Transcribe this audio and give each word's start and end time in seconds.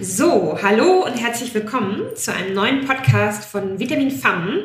So, 0.00 0.58
hallo 0.62 1.04
und 1.04 1.14
herzlich 1.14 1.54
willkommen 1.54 2.16
zu 2.16 2.32
einem 2.32 2.54
neuen 2.54 2.86
Podcast 2.86 3.44
von 3.44 3.78
Vitamin 3.78 4.10
FAM. 4.10 4.62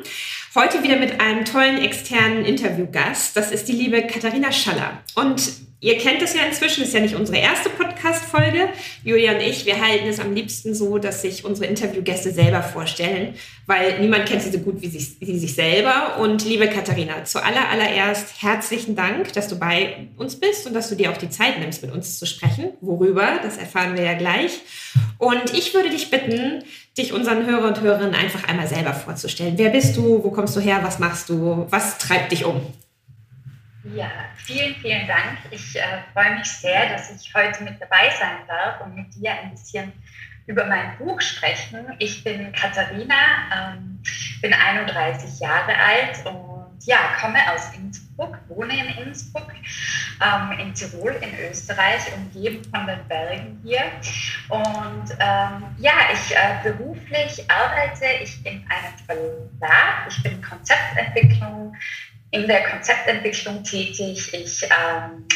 Heute 0.55 0.83
wieder 0.83 0.97
mit 0.97 1.19
einem 1.19 1.43
tollen 1.43 1.77
externen 1.77 2.45
Interviewgast. 2.45 3.35
Das 3.35 3.51
ist 3.51 3.67
die 3.67 3.73
liebe 3.73 4.07
Katharina 4.07 4.51
Schaller. 4.51 5.03
Und 5.15 5.51
Ihr 5.79 5.99
kennt 5.99 6.23
es 6.23 6.33
ja 6.33 6.41
inzwischen, 6.41 6.83
ist 6.83 6.93
ja 6.95 6.99
nicht 6.99 7.13
unsere 7.13 7.37
erste 7.37 7.69
Podcast-Folge. 7.69 8.69
Julia 9.03 9.33
und 9.33 9.41
ich, 9.41 9.67
wir 9.67 9.79
halten 9.79 10.07
es 10.07 10.19
am 10.19 10.33
liebsten 10.33 10.73
so, 10.73 10.97
dass 10.97 11.21
sich 11.21 11.45
unsere 11.45 11.67
Interviewgäste 11.67 12.31
selber 12.31 12.63
vorstellen, 12.63 13.35
weil 13.67 13.99
niemand 13.99 14.25
kennt 14.25 14.41
sie 14.41 14.49
so 14.49 14.57
gut 14.57 14.81
wie 14.81 14.87
sich, 14.87 15.17
wie 15.19 15.37
sich 15.37 15.53
selber. 15.53 16.17
Und 16.19 16.43
liebe 16.45 16.67
Katharina, 16.67 17.25
zuallererst 17.25 18.41
herzlichen 18.41 18.95
Dank, 18.95 19.33
dass 19.33 19.49
du 19.49 19.59
bei 19.59 20.07
uns 20.17 20.39
bist 20.39 20.65
und 20.65 20.73
dass 20.73 20.89
du 20.89 20.95
dir 20.95 21.11
auch 21.11 21.17
die 21.17 21.29
Zeit 21.29 21.59
nimmst, 21.59 21.83
mit 21.83 21.91
uns 21.91 22.17
zu 22.17 22.25
sprechen. 22.25 22.71
Worüber, 22.81 23.39
das 23.43 23.57
erfahren 23.57 23.95
wir 23.95 24.03
ja 24.03 24.13
gleich. 24.13 24.61
Und 25.19 25.53
ich 25.53 25.75
würde 25.75 25.91
dich 25.91 26.09
bitten, 26.09 26.63
dich 26.97 27.13
unseren 27.13 27.45
Hörer 27.45 27.67
und 27.67 27.81
Hörerinnen 27.81 28.15
einfach 28.15 28.47
einmal 28.47 28.67
selber 28.67 28.93
vorzustellen. 28.93 29.53
Wer 29.57 29.69
bist 29.69 29.95
du? 29.95 30.23
Wo 30.23 30.31
kommst 30.31 30.55
du 30.55 30.59
her? 30.59 30.79
Was 30.81 30.97
machst 30.97 31.29
du? 31.29 31.67
Was 31.69 31.99
treibt 31.99 32.31
dich 32.31 32.45
um? 32.45 32.61
Ja, 33.93 34.09
vielen, 34.35 34.75
vielen 34.75 35.07
Dank. 35.07 35.37
Ich 35.51 35.75
äh, 35.75 35.81
freue 36.13 36.35
mich 36.37 36.47
sehr, 36.47 36.89
dass 36.89 37.09
ich 37.11 37.33
heute 37.33 37.63
mit 37.63 37.79
dabei 37.79 38.09
sein 38.19 38.37
darf 38.47 38.81
und 38.81 38.95
mit 38.95 39.13
dir 39.15 39.31
ein 39.31 39.51
bisschen 39.51 39.93
über 40.45 40.65
mein 40.65 40.97
Buch 40.97 41.21
sprechen. 41.21 41.85
Ich 41.99 42.23
bin 42.23 42.51
Katharina, 42.53 43.75
ähm, 43.75 44.01
bin 44.41 44.53
31 44.53 45.39
Jahre 45.39 45.75
alt 45.77 46.25
und 46.25 46.85
ja, 46.85 46.97
komme 47.19 47.37
aus 47.51 47.73
Innsbruck, 47.75 48.37
wohne 48.47 48.73
in 48.73 49.05
Innsbruck, 49.05 49.51
ähm, 50.21 50.59
in 50.59 50.73
Tirol, 50.73 51.11
in 51.21 51.49
Österreich, 51.49 52.01
umgeben 52.15 52.63
von 52.71 52.87
den 52.87 53.05
Bergen 53.07 53.59
hier. 53.63 53.83
Und 54.49 55.11
ähm, 55.19 55.63
ja, 55.77 55.93
ich 56.13 56.35
äh, 56.35 56.71
beruflich 56.71 57.45
arbeite 57.49 58.05
ich 58.23 58.45
in 58.45 58.65
einem 58.69 58.97
Verlag. 59.05 60.07
Ich 60.09 60.23
bin 60.23 60.41
Konzeptentwicklung, 60.41 61.75
in 62.31 62.47
der 62.47 62.63
Konzeptentwicklung 62.63 63.63
tätig. 63.63 64.33
Ich 64.33 64.63
ähm, 64.63 65.27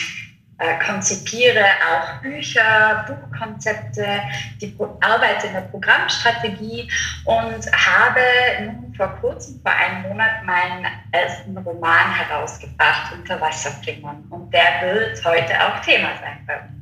äh, 0.62 0.78
konzipiere 0.86 1.66
auch 1.90 2.22
Bücher, 2.22 3.06
Buchkonzepte, 3.08 4.22
die 4.62 4.78
arbeite 5.00 5.48
in 5.48 5.54
der 5.54 5.62
Programmstrategie 5.62 6.88
und 7.26 7.66
habe 7.72 8.22
nun 8.66 8.94
vor 8.96 9.08
kurzem, 9.22 9.60
vor 9.64 9.72
einem 9.72 10.04
Monat, 10.04 10.44
meinen 10.46 10.86
ersten 11.12 11.58
Roman 11.58 12.14
herausgebracht, 12.14 13.12
Unterwasserflimmern. 13.14 14.24
Und 14.30 14.54
der 14.54 14.82
wird 14.82 15.26
heute 15.26 15.54
auch 15.66 15.82
Thema 15.82 16.10
sein 16.22 16.46
bei 16.46 16.60
uns. 16.60 16.81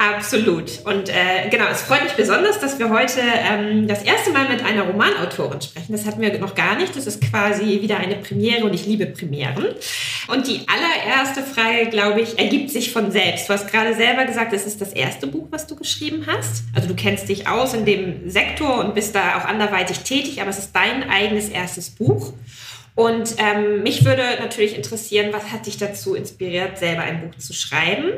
Absolut. 0.00 0.80
Und 0.86 1.10
äh, 1.10 1.50
genau, 1.50 1.66
es 1.70 1.82
freut 1.82 2.02
mich 2.02 2.14
besonders, 2.14 2.58
dass 2.58 2.78
wir 2.78 2.88
heute 2.88 3.20
ähm, 3.20 3.86
das 3.86 4.02
erste 4.02 4.30
Mal 4.30 4.48
mit 4.48 4.64
einer 4.64 4.84
Romanautorin 4.84 5.60
sprechen. 5.60 5.92
Das 5.92 6.06
hatten 6.06 6.22
wir 6.22 6.38
noch 6.38 6.54
gar 6.54 6.76
nicht. 6.76 6.96
Das 6.96 7.06
ist 7.06 7.20
quasi 7.20 7.82
wieder 7.82 7.98
eine 7.98 8.14
Premiere 8.14 8.64
und 8.64 8.72
ich 8.72 8.86
liebe 8.86 9.04
Premieren. 9.04 9.66
Und 10.28 10.48
die 10.48 10.62
allererste 10.66 11.42
Frage, 11.42 11.90
glaube 11.90 12.22
ich, 12.22 12.38
ergibt 12.38 12.70
sich 12.70 12.92
von 12.92 13.12
selbst. 13.12 13.50
Du 13.50 13.52
hast 13.52 13.70
gerade 13.70 13.94
selber 13.94 14.24
gesagt, 14.24 14.54
es 14.54 14.64
ist 14.64 14.80
das 14.80 14.94
erste 14.94 15.26
Buch, 15.26 15.48
was 15.50 15.66
du 15.66 15.76
geschrieben 15.76 16.24
hast. 16.26 16.64
Also 16.74 16.88
du 16.88 16.94
kennst 16.94 17.28
dich 17.28 17.46
aus 17.46 17.74
in 17.74 17.84
dem 17.84 18.30
Sektor 18.30 18.82
und 18.82 18.94
bist 18.94 19.14
da 19.14 19.36
auch 19.36 19.44
anderweitig 19.44 20.00
tätig, 20.00 20.40
aber 20.40 20.48
es 20.48 20.58
ist 20.60 20.72
dein 20.74 21.10
eigenes 21.10 21.50
erstes 21.50 21.90
Buch. 21.90 22.32
Und 23.00 23.36
ähm, 23.38 23.82
mich 23.82 24.04
würde 24.04 24.22
natürlich 24.40 24.76
interessieren, 24.76 25.32
was 25.32 25.50
hat 25.50 25.64
dich 25.64 25.78
dazu 25.78 26.14
inspiriert, 26.14 26.76
selber 26.76 27.00
ein 27.00 27.22
Buch 27.22 27.34
zu 27.38 27.54
schreiben? 27.54 28.10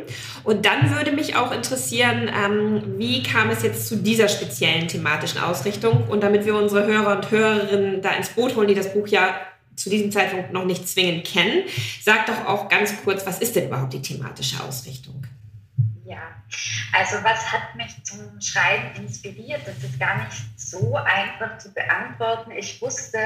Und 0.43 0.67
dann 0.67 0.91
würde 0.91 1.13
mich 1.13 1.37
auch 1.37 1.53
interessieren, 1.53 2.29
ähm, 2.29 2.99
wie 2.99 3.23
kam 3.23 3.51
es 3.51 3.63
jetzt 3.63 3.87
zu 3.87 3.95
dieser 3.95 4.27
speziellen 4.27 4.89
thematischen 4.89 5.41
Ausrichtung? 5.41 6.09
Und 6.09 6.25
damit 6.25 6.47
wir 6.47 6.57
unsere 6.57 6.85
Hörer 6.85 7.15
und 7.15 7.31
Hörerinnen 7.31 8.03
da 8.03 8.11
ins 8.11 8.31
Boot 8.31 8.57
holen, 8.57 8.67
die 8.67 8.75
das 8.75 8.93
Buch 8.93 9.07
ja 9.07 9.37
zu 9.77 9.89
diesem 9.89 10.11
Zeitpunkt 10.11 10.53
noch 10.53 10.65
nicht 10.65 10.89
zwingend 10.89 11.27
kennen, 11.27 11.63
sag 12.03 12.27
doch 12.27 12.45
auch 12.49 12.69
ganz 12.69 12.93
kurz, 13.05 13.25
was 13.25 13.39
ist 13.39 13.55
denn 13.55 13.69
überhaupt 13.69 13.93
die 13.93 14.03
thematische 14.03 14.65
Ausrichtung? 14.65 15.23
Ja, 16.05 16.43
also 16.93 17.23
was 17.23 17.53
hat 17.53 17.77
mich 17.77 18.03
zum 18.05 18.41
Schreiben 18.41 18.97
inspiriert? 18.97 19.63
Das 19.67 19.83
ist 19.85 20.01
gar 20.01 20.25
nicht 20.25 20.33
so 20.57 20.97
einfach 20.97 21.59
zu 21.59 21.73
beantworten. 21.73 22.51
Ich 22.51 22.83
wusste 22.83 23.19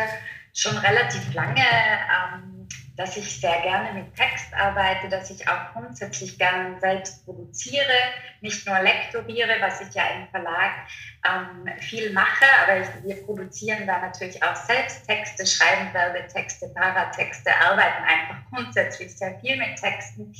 schon 0.53 0.77
relativ 0.79 1.33
lange, 1.33 1.63
ähm, 1.63 2.69
dass 2.97 3.17
ich 3.17 3.41
sehr 3.41 3.61
gerne 3.61 3.93
mit 3.93 4.15
Text 4.15 4.53
arbeite, 4.55 5.09
dass 5.09 5.31
ich 5.31 5.47
auch 5.49 5.73
grundsätzlich 5.73 6.39
gerne 6.39 6.81
selbst 6.81 7.25
produziere, 7.25 7.85
nicht 8.41 8.67
nur 8.67 8.79
lektoriere, 8.81 9.57
was 9.61 9.81
ich 9.81 9.95
ja 9.95 10.03
im 10.17 10.29
Verlag 10.29 10.73
ähm, 11.27 11.69
viel 11.81 12.13
mache, 12.13 12.45
aber 12.63 12.81
ich, 12.81 12.89
wir 13.05 13.25
produzieren 13.25 13.87
da 13.87 14.01
natürlich 14.01 14.43
auch 14.43 14.57
selbst 14.57 15.07
Texte, 15.07 15.47
schreiben 15.47 15.93
Werbetexte, 15.93 16.69
Paratexte, 16.75 17.51
arbeiten 17.61 18.05
einfach 18.05 18.37
grundsätzlich 18.51 19.17
sehr 19.17 19.39
viel 19.41 19.57
mit 19.57 19.77
Texten. 19.77 20.33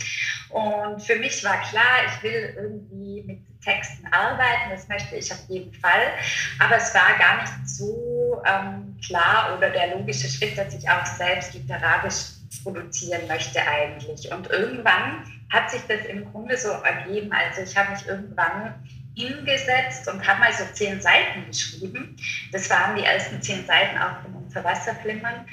Und 0.51 1.03
für 1.03 1.17
mich 1.17 1.45
war 1.45 1.61
klar, 1.63 2.07
ich 2.07 2.23
will 2.23 2.55
irgendwie 2.57 3.23
mit 3.27 3.63
Texten 3.63 4.07
arbeiten, 4.13 4.71
das 4.71 4.89
möchte 4.89 5.17
ich 5.17 5.31
auf 5.33 5.45
jeden 5.49 5.75
Fall. 5.75 6.13
Aber 6.61 6.77
es 6.77 6.95
war 6.95 7.19
gar 7.19 7.43
nicht 7.43 7.69
so 7.69 8.41
ähm, 8.47 8.97
klar 9.05 9.57
oder 9.57 9.71
der 9.71 9.97
logische 9.97 10.29
Schritt, 10.29 10.57
dass 10.57 10.73
ich 10.75 10.89
auch 10.89 11.05
selbst 11.05 11.53
literarisch 11.55 12.36
produzieren 12.63 13.27
möchte 13.29 13.61
eigentlich. 13.67 14.31
Und 14.33 14.51
irgendwann 14.51 15.25
hat 15.51 15.71
sich 15.71 15.83
das 15.89 16.07
im 16.07 16.25
Grunde 16.31 16.57
so 16.57 16.71
ergeben. 16.71 17.33
Also 17.33 17.63
ich 17.63 17.77
habe 17.77 17.93
mich 17.93 18.07
irgendwann 18.07 18.75
hingesetzt 19.17 20.09
und 20.09 20.27
habe 20.27 20.41
mal 20.41 20.53
so 20.53 20.65
zehn 20.75 21.01
Seiten 21.01 21.47
geschrieben. 21.47 22.17
Das 22.53 22.69
waren 22.69 22.97
die 22.97 23.05
ersten 23.05 23.41
zehn 23.41 23.65
Seiten 23.67 23.97
auch 23.99 24.23
von 24.23 24.35
Unterwasserflimmern. 24.35 25.47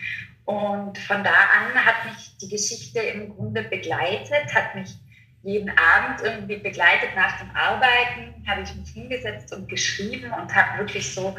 Und 0.45 0.97
von 0.97 1.23
da 1.23 1.31
an 1.31 1.73
hat 1.73 2.05
mich 2.05 2.37
die 2.37 2.49
Geschichte 2.49 2.99
im 2.99 3.33
Grunde 3.33 3.63
begleitet, 3.63 4.53
hat 4.53 4.75
mich 4.75 4.97
jeden 5.43 5.69
Abend 5.69 6.21
irgendwie 6.21 6.57
begleitet 6.57 7.09
nach 7.15 7.39
dem 7.39 7.49
Arbeiten, 7.55 8.33
habe 8.47 8.61
ich 8.61 8.73
mich 8.75 8.89
hingesetzt 8.89 9.53
und 9.53 9.67
geschrieben 9.67 10.31
und 10.31 10.53
habe 10.55 10.79
wirklich 10.79 11.13
so 11.13 11.35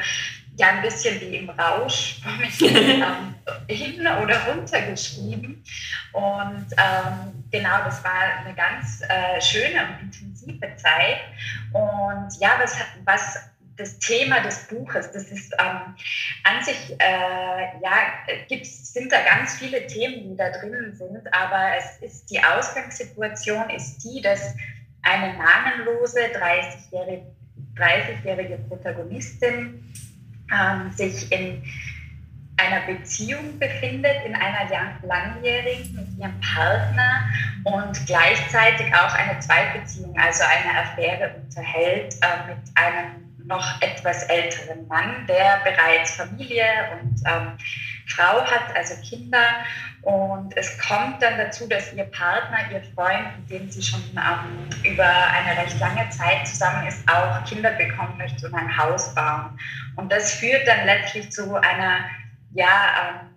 ja 0.57 0.69
ein 0.69 0.83
bisschen 0.83 1.21
wie 1.21 1.37
im 1.37 1.51
Rausch 1.51 2.21
vor 2.23 2.33
mich 2.33 2.61
ähm, 2.63 3.35
hin 3.69 4.01
oder 4.01 4.47
runter 4.47 4.83
geschrieben. 4.83 5.65
Und 6.13 6.67
ähm, 6.77 7.45
genau, 7.51 7.83
das 7.85 8.05
war 8.05 8.45
eine 8.45 8.55
ganz 8.55 9.03
äh, 9.09 9.41
schöne 9.41 9.81
und 9.87 10.03
intensive 10.03 10.77
Zeit. 10.77 11.21
Und 11.73 12.29
ja, 12.41 12.59
was, 12.61 12.77
was 13.05 13.51
das 13.77 13.99
Thema 13.99 14.41
des 14.41 14.67
Buches, 14.69 15.11
das 15.11 15.25
ist 15.25 15.53
ähm, 15.59 15.95
an 16.45 16.65
sich, 16.65 16.95
äh, 16.99 17.81
ja, 17.83 17.93
gibt's, 18.49 18.93
sind 18.93 19.13
da 19.13 19.23
ganz 19.23 19.57
viele 19.57 19.87
Themen, 19.87 20.31
die 20.31 20.37
da 20.37 20.51
drinnen 20.51 20.95
sind, 20.95 21.33
aber 21.33 21.77
es 21.77 21.99
ist 22.03 22.31
die 22.31 22.43
Ausgangssituation 22.43 23.71
ist 23.71 23.99
die, 24.05 24.21
dass 24.21 24.55
eine 25.03 25.35
namenlose 25.37 26.21
30-jährige 26.21 27.27
30 27.77 28.69
Protagonistin 28.69 29.83
ähm, 30.53 30.93
sich 30.93 31.31
in 31.33 31.63
einer 32.57 32.87
Beziehung 32.87 33.59
befindet, 33.59 34.25
in 34.25 34.35
einer 34.35 34.71
langjährigen 35.03 35.95
mit 35.97 36.19
ihrem 36.19 36.41
Partner 36.41 37.29
und 37.65 38.07
gleichzeitig 38.07 38.95
auch 38.95 39.13
eine 39.15 39.39
Zweitbeziehung, 39.41 40.17
also 40.17 40.45
eine 40.45 40.79
Affäre 40.79 41.35
unterhält 41.35 42.15
äh, 42.23 42.55
mit 42.55 42.59
einem 42.77 43.24
noch 43.47 43.81
etwas 43.83 44.23
älteren 44.25 44.87
Mann, 44.89 45.27
der 45.27 45.61
bereits 45.65 46.17
Familie 46.17 46.65
und 46.93 47.21
ähm, 47.27 47.53
Frau 48.07 48.45
hat, 48.45 48.75
also 48.75 48.95
Kinder. 49.03 49.43
Und 50.03 50.57
es 50.57 50.79
kommt 50.79 51.23
dann 51.23 51.39
dazu, 51.39 51.67
dass 51.69 51.93
ihr 51.93 52.05
Partner, 52.05 52.59
ihr 52.73 52.83
Freund, 52.95 53.39
mit 53.39 53.51
dem 53.51 53.71
sie 53.71 53.83
schon 53.83 54.03
ähm, 54.13 54.69
über 54.85 55.07
eine 55.07 55.63
recht 55.63 55.79
lange 55.81 56.09
Zeit 56.11 56.47
zusammen 56.47 56.87
ist, 56.87 57.09
auch 57.09 57.45
Kinder 57.45 57.73
bekommen 57.73 58.17
möchte 58.19 58.47
und 58.47 58.55
ein 58.55 58.77
Haus 58.77 59.15
bauen. 59.15 59.59
Und 59.97 60.13
das 60.13 60.35
führt 60.35 60.67
dann 60.67 60.85
letztlich 60.85 61.31
zu 61.31 61.55
einer, 61.57 62.05
ja, 62.53 62.67
ähm, 62.67 63.34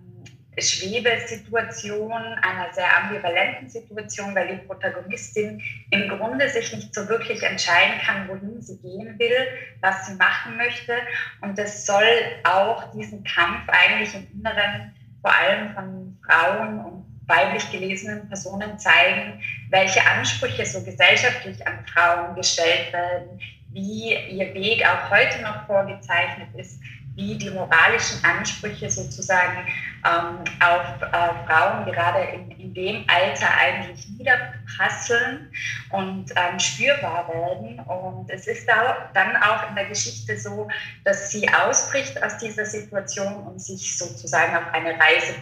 Schwebesituation, 0.60 2.12
einer 2.14 2.74
sehr 2.74 2.98
ambivalenten 2.98 3.70
Situation, 3.70 4.34
weil 4.36 4.48
die 4.48 4.66
Protagonistin 4.66 5.62
im 5.92 6.10
Grunde 6.10 6.50
sich 6.50 6.74
nicht 6.74 6.94
so 6.94 7.08
wirklich 7.08 7.44
entscheiden 7.44 8.00
kann, 8.04 8.28
wohin 8.28 8.62
sie 8.62 8.78
gehen 8.80 9.18
will, 9.20 9.48
was 9.82 10.08
sie 10.08 10.16
machen 10.16 10.58
möchte. 10.58 10.94
Und 11.42 11.58
das 11.58 11.86
soll 11.86 12.08
auch 12.44 12.92
diesen 12.92 13.24
Kampf 13.24 13.68
eigentlich 13.68 14.16
im 14.16 14.28
Inneren 14.40 14.96
vor 15.22 15.36
allem 15.36 15.74
von 15.74 16.18
Frauen 16.26 16.80
und 16.86 17.08
weiblich 17.28 17.70
gelesenen 17.72 18.28
Personen 18.28 18.80
zeigen, 18.80 19.42
welche 19.70 20.06
Ansprüche 20.06 20.66
so 20.66 20.84
gesellschaftlich 20.84 21.66
an 21.68 21.86
Frauen 21.86 22.36
gestellt 22.36 22.92
werden, 22.94 23.40
wie 23.72 24.16
ihr 24.30 24.54
Weg 24.54 24.86
auch 24.86 25.12
heute 25.12 25.42
noch 25.42 25.66
vorgezeichnet 25.66 26.48
ist, 26.56 26.82
wie 27.18 27.36
die 27.36 27.50
moralischen 27.50 28.24
Ansprüche 28.24 28.90
sozusagen 28.90 29.68
ähm, 30.06 30.44
auf 30.62 31.02
äh, 31.02 31.46
Frauen 31.46 31.86
gerade 31.86 32.20
in, 32.34 32.52
in 32.52 32.74
dem 32.76 33.06
Alter 33.08 33.48
eigentlich 33.58 34.08
niederprasseln 34.10 35.52
und 35.90 36.32
ähm, 36.36 36.60
spürbar 36.60 37.28
werden. 37.28 37.80
Und 37.80 38.30
es 38.30 38.46
ist 38.46 38.70
da, 38.70 39.10
dann 39.16 39.36
auch 39.38 39.68
in 39.68 39.76
der 39.76 39.86
Geschichte 39.86 40.38
so, 40.38 40.68
dass 41.04 41.32
sie 41.32 41.50
ausbricht 41.50 42.22
aus 42.24 42.38
dieser 42.38 42.66
Situation 42.66 43.36
und 43.48 43.60
sich 43.60 43.98
sozusagen 43.98 44.56
auf 44.56 44.72
eine 44.74 44.92
Reise 44.92 45.34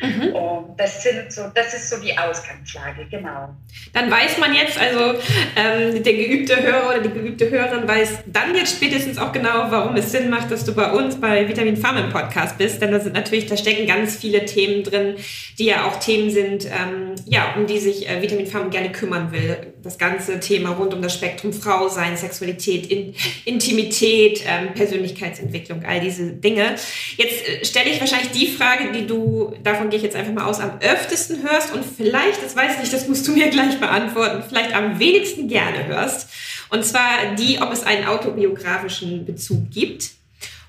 Mhm. 0.00 0.34
Und 0.34 0.76
das, 0.76 1.02
sind 1.02 1.32
so, 1.32 1.42
das 1.54 1.74
ist 1.74 1.90
so 1.90 2.00
die 2.00 2.16
Ausgangslage, 2.16 3.06
genau. 3.10 3.48
Dann 3.92 4.10
weiß 4.10 4.38
man 4.38 4.54
jetzt, 4.54 4.78
also 4.78 5.18
ähm, 5.56 6.02
der 6.02 6.14
geübte 6.14 6.60
Hörer 6.62 6.88
oder 6.88 7.00
die 7.00 7.10
geübte 7.10 7.50
Hörerin 7.50 7.86
weiß 7.86 8.20
dann 8.26 8.54
jetzt 8.54 8.76
spätestens 8.76 9.18
auch 9.18 9.32
genau, 9.32 9.70
warum 9.70 9.96
es 9.96 10.12
Sinn 10.12 10.30
macht, 10.30 10.50
dass 10.50 10.64
du 10.64 10.74
bei 10.74 10.90
uns 10.92 11.20
bei 11.20 11.48
Vitamin 11.48 11.76
Farm 11.76 11.96
im 11.96 12.10
Podcast 12.10 12.58
bist. 12.58 12.80
Denn 12.80 12.92
da 12.92 13.00
sind 13.00 13.14
natürlich, 13.14 13.46
da 13.46 13.56
stecken 13.56 13.86
ganz 13.86 14.16
viele 14.16 14.44
Themen 14.44 14.82
drin, 14.82 15.16
die 15.58 15.66
ja 15.66 15.86
auch 15.86 15.96
Themen 15.96 16.30
sind, 16.30 16.66
ähm, 16.66 17.14
ja, 17.26 17.54
um 17.56 17.66
die 17.66 17.78
sich 17.78 18.08
äh, 18.08 18.22
Vitamin 18.22 18.46
Farm 18.46 18.70
gerne 18.70 18.90
kümmern 18.92 19.32
will. 19.32 19.74
Das 19.82 19.98
ganze 19.98 20.40
Thema 20.40 20.70
rund 20.70 20.94
um 20.94 21.02
das 21.02 21.14
Spektrum 21.14 21.52
Frau 21.52 21.88
sein, 21.88 22.16
Sexualität, 22.16 22.86
In 22.86 23.14
Intimität, 23.44 24.42
ähm, 24.46 24.74
Persönlichkeitsentwicklung, 24.74 25.84
all 25.84 26.00
diese 26.00 26.32
Dinge. 26.32 26.76
Jetzt 27.16 27.48
äh, 27.48 27.64
stelle 27.64 27.90
ich 27.90 28.00
wahrscheinlich 28.00 28.30
die 28.30 28.48
Frage, 28.48 28.92
die 28.92 29.06
du 29.06 29.54
davon 29.62 29.81
davon 29.82 29.90
gehe 29.90 29.98
ich 29.98 30.04
jetzt 30.04 30.16
einfach 30.16 30.32
mal 30.32 30.44
aus, 30.44 30.60
am 30.60 30.78
öftesten 30.80 31.42
hörst 31.42 31.74
und 31.74 31.84
vielleicht, 31.84 32.42
das 32.42 32.54
weiß 32.54 32.74
ich 32.74 32.80
nicht, 32.80 32.92
das 32.92 33.08
musst 33.08 33.26
du 33.26 33.32
mir 33.32 33.50
gleich 33.50 33.80
beantworten, 33.80 34.44
vielleicht 34.48 34.74
am 34.74 34.98
wenigsten 34.98 35.48
gerne 35.48 35.86
hörst. 35.86 36.28
Und 36.70 36.84
zwar 36.84 37.34
die, 37.36 37.60
ob 37.60 37.72
es 37.72 37.82
einen 37.82 38.06
autobiografischen 38.06 39.26
Bezug 39.26 39.70
gibt. 39.70 40.12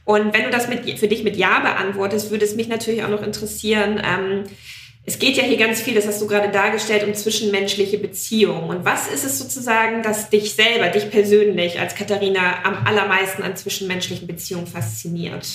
Und 0.04 0.34
wenn 0.34 0.44
du 0.44 0.50
das 0.50 0.68
mit, 0.68 1.00
für 1.00 1.08
dich 1.08 1.24
mit 1.24 1.38
Ja 1.38 1.60
beantwortest, 1.60 2.32
würde 2.32 2.44
es 2.44 2.56
mich 2.56 2.68
natürlich 2.68 3.04
auch 3.04 3.10
noch 3.10 3.24
interessieren. 3.24 4.02
Ähm, 4.04 4.44
es 5.06 5.20
geht 5.20 5.38
ja 5.38 5.44
hier 5.44 5.58
ganz 5.58 5.82
viel, 5.82 5.94
das 5.94 6.08
hast 6.08 6.22
du 6.22 6.28
gerade 6.28 6.50
dargestellt, 6.50 7.06
um 7.06 7.14
zwischenmenschliche 7.14 8.00
Beziehungen. 8.00 8.70
Und 8.70 8.84
was 8.84 9.08
ist 9.08 9.24
es 9.24 9.38
sozusagen, 9.38 10.02
das 10.02 10.30
dich 10.30 10.54
selber, 10.54 10.90
dich 10.90 11.10
persönlich 11.10 11.80
als 11.80 11.96
Katharina 11.96 12.64
am 12.64 12.86
allermeisten 12.86 13.44
an 13.44 13.56
zwischenmenschlichen 13.56 14.28
Beziehungen 14.28 14.68
fasziniert? 14.68 15.46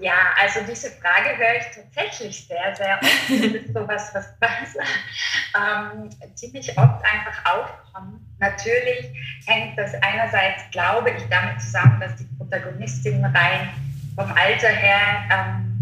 Ja, 0.00 0.34
also 0.40 0.60
diese 0.68 0.90
Frage 0.90 1.36
höre 1.36 1.56
ich 1.58 1.66
tatsächlich 1.74 2.46
sehr, 2.46 2.74
sehr 2.76 2.98
oft. 3.00 3.30
Das 3.30 3.62
ist 3.62 3.68
sowas, 3.74 4.10
was, 4.14 4.34
was 4.40 4.76
ähm, 5.56 6.10
ziemlich 6.34 6.70
oft 6.76 7.04
einfach 7.04 7.44
aufkommt. 7.44 8.20
Natürlich 8.38 9.10
hängt 9.46 9.78
das 9.78 9.94
einerseits, 10.02 10.70
glaube 10.70 11.10
ich, 11.10 11.22
damit 11.30 11.60
zusammen, 11.60 12.00
dass 12.00 12.16
die 12.16 12.28
Protagonistin 12.36 13.24
rein 13.24 13.70
vom 14.14 14.30
Alter 14.32 14.68
her 14.68 15.24
ähm, 15.30 15.76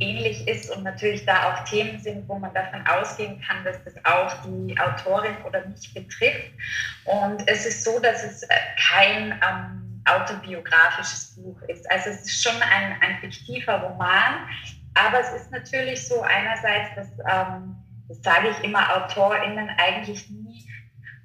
ähnlich 0.00 0.46
ist 0.46 0.70
und 0.70 0.84
natürlich 0.84 1.24
da 1.26 1.52
auch 1.52 1.64
Themen 1.64 1.98
sind, 1.98 2.28
wo 2.28 2.38
man 2.38 2.54
davon 2.54 2.86
ausgehen 2.86 3.40
kann, 3.40 3.64
dass 3.64 3.82
das 3.84 3.94
auch 4.04 4.32
die 4.44 4.78
Autorin 4.78 5.36
oder 5.44 5.66
mich 5.66 5.92
betrifft. 5.92 6.52
Und 7.04 7.46
es 7.48 7.66
ist 7.66 7.84
so, 7.84 7.98
dass 7.98 8.22
es 8.22 8.46
kein 8.76 9.32
ähm, 9.32 9.87
autobiografisches 10.16 11.36
Buch 11.36 11.60
ist. 11.68 11.90
Also 11.90 12.10
es 12.10 12.22
ist 12.22 12.42
schon 12.42 12.60
ein, 12.62 12.96
ein 13.00 13.18
fiktiver 13.20 13.80
Roman, 13.82 14.48
aber 14.94 15.20
es 15.20 15.32
ist 15.32 15.50
natürlich 15.50 16.06
so 16.06 16.22
einerseits, 16.22 16.94
dass, 16.96 17.08
ähm, 17.30 17.76
das 18.08 18.22
sage 18.22 18.48
ich 18.50 18.64
immer, 18.64 18.96
AutorInnen 18.96 19.70
eigentlich 19.78 20.28
nie 20.30 20.66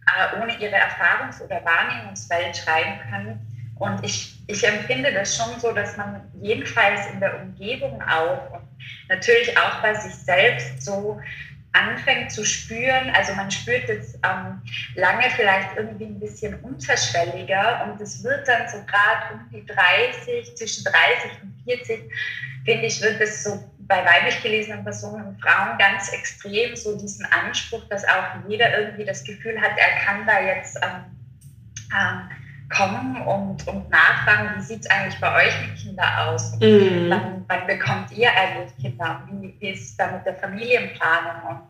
äh, 0.08 0.42
ohne 0.42 0.56
ihre 0.58 0.76
Erfahrungs- 0.76 1.42
oder 1.42 1.64
Wahrnehmungswelt 1.64 2.58
schreiben 2.58 3.00
können. 3.10 3.74
Und 3.80 4.04
ich, 4.04 4.42
ich 4.48 4.64
empfinde 4.68 5.14
das 5.14 5.36
schon 5.36 5.60
so, 5.60 5.72
dass 5.72 5.98
man 5.98 6.22
jedenfalls 6.42 7.08
in 7.12 7.20
der 7.20 7.42
Umgebung 7.42 8.02
auch 8.04 8.52
und 8.52 8.68
natürlich 9.10 9.58
auch 9.58 9.82
bei 9.82 9.94
sich 9.96 10.14
selbst 10.14 10.84
so 10.84 11.20
anfängt 11.74 12.32
zu 12.32 12.46
spüren, 12.46 13.12
also 13.16 13.34
man 13.34 13.50
spürt 13.50 13.90
es 13.90 14.14
ähm, 14.24 14.62
lange 14.96 15.30
vielleicht 15.36 15.76
irgendwie 15.76 16.06
ein 16.06 16.20
bisschen 16.20 16.60
unterschwelliger 16.62 17.86
und 17.86 18.00
es 18.00 18.24
wird 18.24 18.48
dann 18.48 18.68
so 18.70 18.78
gerade 18.86 19.34
um 19.34 19.50
die 19.52 19.66
30, 19.66 20.56
zwischen 20.56 20.84
30 20.84 21.42
und 21.42 21.54
40, 21.66 22.12
finde 22.66 22.86
ich, 22.86 23.02
wird 23.02 23.20
es 23.20 23.44
so 23.44 23.64
bei 23.80 24.06
weiblich 24.06 24.42
gelesenen 24.42 24.84
Personen 24.84 25.26
und 25.28 25.42
Frauen 25.42 25.78
ganz 25.78 26.14
extrem 26.14 26.76
so 26.76 26.98
diesen 26.98 27.26
Anspruch, 27.26 27.84
dass 27.90 28.06
auch 28.06 28.48
jeder 28.48 28.80
irgendwie 28.80 29.06
das 29.06 29.24
Gefühl 29.24 29.60
hat, 29.60 29.72
er 29.76 30.06
kann 30.06 30.26
da 30.26 30.40
jetzt 30.42 30.78
ähm, 30.82 31.06
ähm, 31.92 32.30
kommen 32.74 33.22
und, 33.22 33.68
und 33.68 33.90
nachfragen, 33.90 34.58
wie 34.58 34.62
sieht 34.62 34.82
es 34.82 34.90
eigentlich 34.90 35.20
bei 35.20 35.46
euch 35.46 35.54
mit 35.62 35.78
Kindern 35.78 36.14
aus? 36.28 36.54
Mhm. 36.60 37.10
Wann, 37.10 37.46
wann, 37.48 37.68
bekommt 37.68 38.12
ihr 38.12 38.30
eigentlich 38.32 38.76
Kinder? 38.82 39.28
Wie, 39.30 39.56
wie 39.60 39.70
ist 39.70 39.92
es 39.92 39.98
da 39.98 40.12
mit 40.12 40.26
der 40.26 40.36
Familienplanung? 40.36 41.50
Und, 41.50 41.62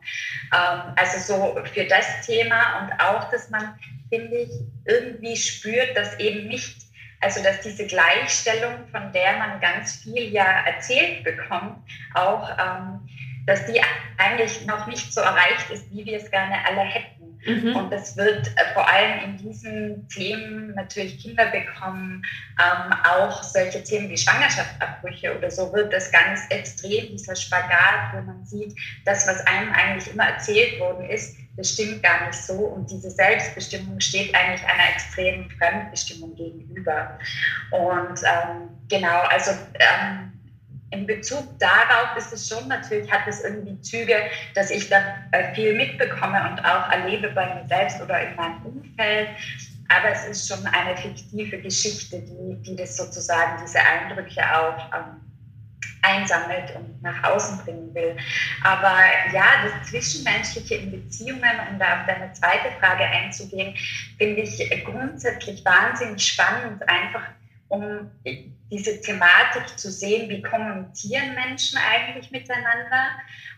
ähm, 0.53 0.93
also 0.95 1.19
so 1.19 1.63
für 1.73 1.85
das 1.85 2.25
Thema 2.25 2.79
und 2.79 2.99
auch, 2.99 3.29
dass 3.31 3.49
man, 3.49 3.75
finde 4.09 4.37
ich, 4.37 4.49
irgendwie 4.85 5.35
spürt, 5.35 5.95
dass 5.95 6.17
eben 6.19 6.47
nicht, 6.47 6.83
also 7.21 7.43
dass 7.43 7.61
diese 7.61 7.85
Gleichstellung, 7.85 8.87
von 8.91 9.11
der 9.11 9.37
man 9.37 9.59
ganz 9.59 9.97
viel 9.97 10.31
ja 10.31 10.65
erzählt 10.65 11.23
bekommt, 11.23 11.77
auch, 12.13 12.49
ähm, 12.57 13.07
dass 13.45 13.65
die 13.65 13.81
eigentlich 14.17 14.65
noch 14.65 14.87
nicht 14.87 15.13
so 15.13 15.19
erreicht 15.19 15.69
ist, 15.69 15.91
wie 15.91 16.05
wir 16.05 16.17
es 16.17 16.31
gerne 16.31 16.55
alle 16.65 16.81
hätten. 16.81 17.12
Mhm. 17.45 17.75
Und 17.75 17.91
das 17.91 18.15
wird 18.15 18.47
äh, 18.47 18.73
vor 18.73 18.87
allem 18.89 19.23
in 19.25 19.37
diesen 19.37 20.07
Themen 20.09 20.73
natürlich 20.75 21.19
Kinder 21.19 21.45
bekommen, 21.47 22.21
ähm, 22.59 22.93
auch 23.03 23.43
solche 23.43 23.83
Themen 23.83 24.09
wie 24.09 24.17
Schwangerschaftsabbrüche 24.17 25.37
oder 25.37 25.51
so 25.51 25.71
wird 25.73 25.93
das 25.93 26.11
ganz 26.11 26.41
extrem, 26.49 27.07
dieser 27.09 27.35
Spagat, 27.35 28.13
wo 28.13 28.21
man 28.21 28.45
sieht, 28.45 28.73
das, 29.05 29.27
was 29.27 29.45
einem 29.47 29.71
eigentlich 29.73 30.13
immer 30.13 30.25
erzählt 30.25 30.79
worden 30.79 31.09
ist, 31.09 31.35
das 31.55 31.69
stimmt 31.69 32.01
gar 32.01 32.25
nicht 32.27 32.39
so. 32.39 32.53
Und 32.53 32.89
diese 32.89 33.11
Selbstbestimmung 33.11 33.99
steht 33.99 34.33
eigentlich 34.35 34.63
einer 34.65 34.89
extremen 34.93 35.49
Fremdbestimmung 35.51 36.35
gegenüber. 36.35 37.17
Und 37.71 38.21
ähm, 38.23 38.69
genau, 38.89 39.19
also 39.29 39.51
ähm, 39.51 40.32
in 40.93 41.07
Bezug 41.07 41.59
darauf 41.59 42.15
ist 42.17 42.31
es 42.31 42.47
schon 42.47 42.67
natürlich, 42.67 43.11
hat 43.11 43.27
es 43.27 43.43
irgendwie 43.43 43.79
Züge, 43.81 44.15
dass 44.55 44.69
ich 44.69 44.89
da 44.89 44.97
äh, 45.31 45.53
viel 45.53 45.75
mitbekomme 45.75 46.49
und 46.49 46.63
auch 46.63 46.89
erlebe 46.91 47.29
bei 47.31 47.55
mir 47.55 47.67
selbst 47.67 48.01
oder 48.01 48.29
in 48.29 48.35
meinem 48.35 48.65
Umfeld. 48.65 49.29
Aber 49.89 50.09
es 50.09 50.25
ist 50.25 50.47
schon 50.47 50.65
eine 50.67 50.95
fiktive 50.95 51.59
Geschichte, 51.59 52.21
die, 52.21 52.61
die 52.63 52.75
das 52.75 52.97
sozusagen, 52.97 53.61
diese 53.63 53.79
Eindrücke 53.79 54.41
auch 54.41 54.77
ähm, 54.95 55.21
einsammelt 56.03 56.75
und 56.75 57.01
nach 57.01 57.23
außen 57.23 57.59
bringen 57.59 57.93
will. 57.93 58.15
Aber 58.63 58.97
ja, 59.33 59.45
das 59.63 59.89
Zwischenmenschliche 59.89 60.75
in 60.75 60.91
Beziehungen, 60.91 61.59
um 61.71 61.79
da 61.79 62.01
auf 62.01 62.05
deine 62.07 62.31
zweite 62.33 62.71
Frage 62.79 63.03
einzugehen, 63.03 63.75
finde 64.17 64.41
ich 64.41 64.83
grundsätzlich 64.85 65.63
wahnsinnig 65.65 66.25
spannend, 66.25 66.87
einfach 66.87 67.23
um 67.73 68.11
diese 68.71 69.01
Thematik 69.01 69.79
zu 69.79 69.91
sehen, 69.91 70.29
wie 70.29 70.43
kommunizieren 70.43 71.33
Menschen 71.33 71.79
eigentlich 71.79 72.29
miteinander 72.29 73.07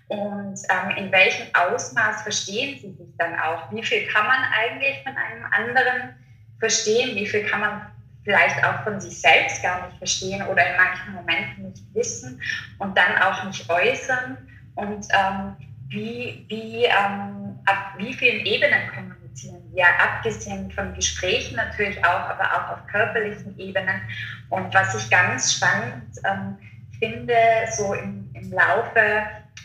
und 0.08 0.58
ähm, 0.70 0.98
in 0.98 1.12
welchem 1.12 1.48
Ausmaß 1.54 2.22
verstehen 2.22 2.80
sie 2.80 2.94
sich 2.94 3.18
dann 3.18 3.38
auch. 3.38 3.70
Wie 3.72 3.84
viel 3.84 4.08
kann 4.08 4.26
man 4.26 4.40
eigentlich 4.58 5.04
von 5.04 5.16
einem 5.18 5.46
anderen 5.52 6.16
verstehen, 6.60 7.16
wie 7.16 7.28
viel 7.28 7.44
kann 7.44 7.60
man 7.60 7.82
vielleicht 8.24 8.64
auch 8.64 8.84
von 8.84 9.02
sich 9.02 9.20
selbst 9.20 9.62
gar 9.62 9.86
nicht 9.86 9.98
verstehen 9.98 10.42
oder 10.48 10.66
in 10.66 10.78
manchen 10.78 11.14
Momenten 11.14 11.70
nicht 11.70 11.84
wissen 11.94 12.42
und 12.80 12.98
dann 12.98 13.22
auch 13.22 13.44
nicht 13.44 13.70
äußern 13.70 14.38
und 14.76 15.08
ähm, 15.12 15.56
wie, 15.90 16.46
wie, 16.48 16.86
ähm, 16.86 17.60
ab 17.66 17.96
wie 17.98 18.14
vielen 18.14 18.46
Ebenen 18.46 18.88
kommunizieren 18.94 19.15
wir, 19.76 19.86
abgesehen 20.00 20.72
von 20.72 20.94
Gesprächen 20.94 21.58
natürlich 21.58 22.04
auch, 22.04 22.30
aber 22.30 22.44
auch 22.44 22.78
auf 22.78 22.88
körperlichen 22.88 23.58
Ebenen. 23.60 24.02
Und 24.50 24.74
was 24.74 24.96
ich 24.96 25.10
ganz 25.10 25.54
spannend 25.54 26.18
ähm, 26.26 26.58
finde, 27.00 27.36
so 27.76 27.94
im, 27.94 28.30
im 28.34 28.52
Laufe 28.52 29.24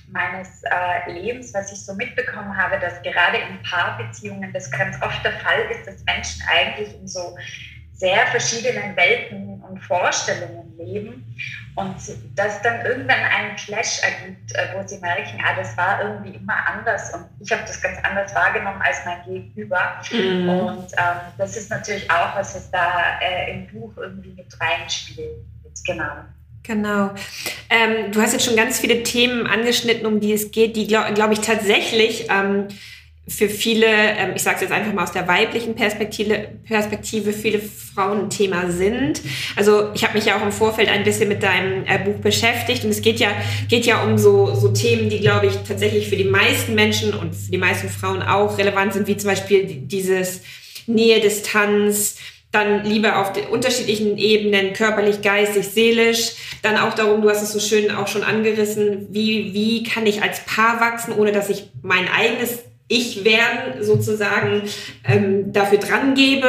meines 0.09 0.63
äh, 0.65 1.13
Lebens, 1.13 1.55
was 1.55 1.73
ich 1.73 1.85
so 1.85 1.95
mitbekommen 1.95 2.57
habe, 2.57 2.79
dass 2.81 3.01
gerade 3.03 3.39
in 3.39 3.63
Paarbeziehungen 3.63 4.53
das 4.53 4.71
ganz 4.71 5.01
oft 5.03 5.25
der 5.25 5.33
Fall 5.33 5.61
ist, 5.71 5.87
dass 5.87 6.05
Menschen 6.05 6.43
eigentlich 6.49 6.95
in 6.99 7.07
so 7.07 7.37
sehr 7.93 8.27
verschiedenen 8.29 8.97
Welten 8.97 9.63
und 9.63 9.79
Vorstellungen 9.81 10.77
leben 10.79 11.37
und 11.77 11.95
dass 12.35 12.63
dann 12.63 12.85
irgendwann 12.85 13.21
einen 13.21 13.57
Clash 13.57 14.01
ergibt, 14.03 14.53
äh, 14.55 14.69
wo 14.75 14.87
sie 14.87 14.99
merken, 14.99 15.43
ah, 15.45 15.55
das 15.57 15.77
war 15.77 16.03
irgendwie 16.03 16.31
immer 16.31 16.55
anders 16.67 17.15
und 17.15 17.27
ich 17.41 17.51
habe 17.53 17.63
das 17.67 17.81
ganz 17.81 17.99
anders 18.03 18.35
wahrgenommen 18.35 18.83
als 18.83 18.99
mein 19.05 19.23
Gegenüber. 19.25 20.01
Mhm. 20.11 20.49
Und 20.49 20.93
ähm, 20.93 21.21
das 21.39 21.57
ist 21.57 21.71
natürlich 21.71 22.11
auch, 22.11 22.37
was 22.37 22.55
es 22.57 22.71
da 22.71 23.19
äh, 23.21 23.53
im 23.53 23.67
Buch 23.69 23.93
irgendwie 23.97 24.31
mit 24.31 24.61
reinspielt. 24.61 25.45
Genau. 25.87 26.25
Genau. 26.63 27.11
Ähm, 27.71 28.13
du 28.13 28.21
hast 28.21 28.33
jetzt 28.33 28.45
schon 28.45 28.57
ganz 28.57 28.79
viele 28.79 29.03
Themen 29.03 29.47
angeschnitten, 29.47 30.07
um 30.07 30.21
die 30.21 30.33
es 30.33 30.51
geht, 30.51 30.77
die, 30.77 30.87
glaube 30.87 31.13
glaub 31.15 31.33
ich, 31.33 31.41
tatsächlich 31.41 32.29
ähm, 32.31 32.69
für 33.31 33.49
viele, 33.49 33.87
ähm, 33.87 34.33
ich 34.35 34.43
sage 34.43 34.57
es 34.57 34.63
jetzt 34.63 34.73
einfach 34.73 34.93
mal 34.93 35.05
aus 35.05 35.13
der 35.13 35.29
weiblichen 35.29 35.75
Perspektive, 35.75 36.49
Perspektive 36.65 37.33
viele 37.33 37.61
Frauen 37.61 38.25
ein 38.25 38.31
Thema 38.31 38.71
sind. 38.71 39.23
Also 39.57 39.91
ich 39.95 40.03
habe 40.03 40.15
mich 40.15 40.27
ja 40.27 40.37
auch 40.37 40.43
im 40.43 40.53
Vorfeld 40.53 40.89
ein 40.89 41.05
bisschen 41.05 41.29
mit 41.29 41.43
deinem 41.43 41.85
äh, 41.87 41.99
Buch 41.99 42.17
beschäftigt 42.17 42.85
und 42.85 42.91
es 42.91 43.03
geht 43.03 43.21
ja, 43.21 43.29
geht 43.69 43.87
ja 43.87 44.03
um 44.03 44.19
so, 44.19 44.55
so 44.55 44.69
Themen, 44.69 45.09
die, 45.09 45.21
glaube 45.21 45.47
ich, 45.47 45.55
tatsächlich 45.67 46.09
für 46.09 46.17
die 46.17 46.25
meisten 46.25 46.75
Menschen 46.75 47.15
und 47.15 47.35
für 47.35 47.53
die 47.53 47.59
meisten 47.59 47.89
Frauen 47.89 48.21
auch 48.21 48.59
relevant 48.59 48.95
sind, 48.95 49.07
wie 49.07 49.17
zum 49.17 49.31
Beispiel 49.31 49.65
dieses 49.65 50.43
Nähe, 50.87 51.21
Distanz, 51.21 52.17
dann 52.53 52.85
Liebe 52.85 53.17
auf 53.17 53.33
unterschiedlichen 53.51 54.19
Ebenen, 54.19 54.73
körperlich, 54.73 55.23
geistig, 55.23 55.69
seelisch. 55.69 56.33
Dann 56.63 56.79
auch 56.79 56.95
darum, 56.95 57.23
du 57.23 57.31
hast 57.31 57.43
es 57.43 57.53
so 57.53 57.61
schön 57.61 57.93
auch 57.93 58.09
schon 58.09 58.25
angerissen, 58.25 59.07
wie, 59.11 59.55
wie 59.55 59.85
kann 59.85 60.05
ich 60.05 60.23
als 60.23 60.41
Paar 60.47 60.81
wachsen, 60.81 61.15
ohne 61.17 61.31
dass 61.31 61.49
ich 61.49 61.71
mein 61.83 62.09
eigenes 62.09 62.65
ich 62.91 63.25
werden 63.25 63.85
sozusagen 63.85 64.63
ähm, 65.09 65.53
dafür 65.53 65.79
dran 65.79 66.15
gebe. 66.15 66.49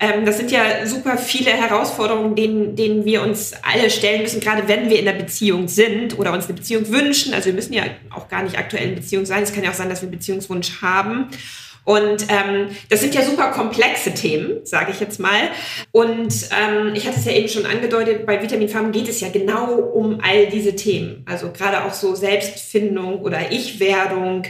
Ähm, 0.00 0.24
das 0.24 0.38
sind 0.38 0.50
ja 0.50 0.86
super 0.86 1.18
viele 1.18 1.50
Herausforderungen, 1.50 2.34
denen, 2.34 2.76
denen 2.76 3.04
wir 3.04 3.20
uns 3.20 3.52
alle 3.62 3.90
stellen 3.90 4.22
müssen, 4.22 4.40
gerade 4.40 4.68
wenn 4.68 4.88
wir 4.88 4.98
in 4.98 5.06
einer 5.06 5.18
Beziehung 5.18 5.68
sind 5.68 6.18
oder 6.18 6.32
uns 6.32 6.46
eine 6.46 6.54
Beziehung 6.54 6.90
wünschen. 6.90 7.34
Also 7.34 7.46
wir 7.46 7.52
müssen 7.52 7.74
ja 7.74 7.82
auch 8.08 8.28
gar 8.28 8.42
nicht 8.42 8.58
aktuell 8.58 8.88
in 8.88 8.94
Beziehung 8.94 9.26
sein. 9.26 9.42
Es 9.42 9.52
kann 9.52 9.62
ja 9.62 9.70
auch 9.70 9.74
sein, 9.74 9.90
dass 9.90 10.00
wir 10.00 10.08
einen 10.08 10.18
Beziehungswunsch 10.18 10.80
haben. 10.80 11.28
Und 11.84 12.26
ähm, 12.30 12.70
das 12.88 13.00
sind 13.00 13.14
ja 13.14 13.22
super 13.22 13.52
komplexe 13.52 14.12
Themen, 14.12 14.64
sage 14.64 14.90
ich 14.90 14.98
jetzt 14.98 15.20
mal. 15.20 15.50
Und 15.92 16.34
ähm, 16.50 16.94
ich 16.94 17.06
hatte 17.06 17.20
es 17.20 17.26
ja 17.26 17.32
eben 17.32 17.48
schon 17.48 17.64
angedeutet, 17.64 18.26
bei 18.26 18.42
Vitamin 18.42 18.68
Farm 18.68 18.90
geht 18.90 19.08
es 19.08 19.20
ja 19.20 19.28
genau 19.28 19.74
um 19.74 20.18
all 20.20 20.46
diese 20.46 20.74
Themen. 20.74 21.22
Also 21.26 21.52
gerade 21.52 21.84
auch 21.84 21.94
so 21.94 22.16
Selbstfindung 22.16 23.20
oder 23.20 23.52
Ich-Werdung, 23.52 24.42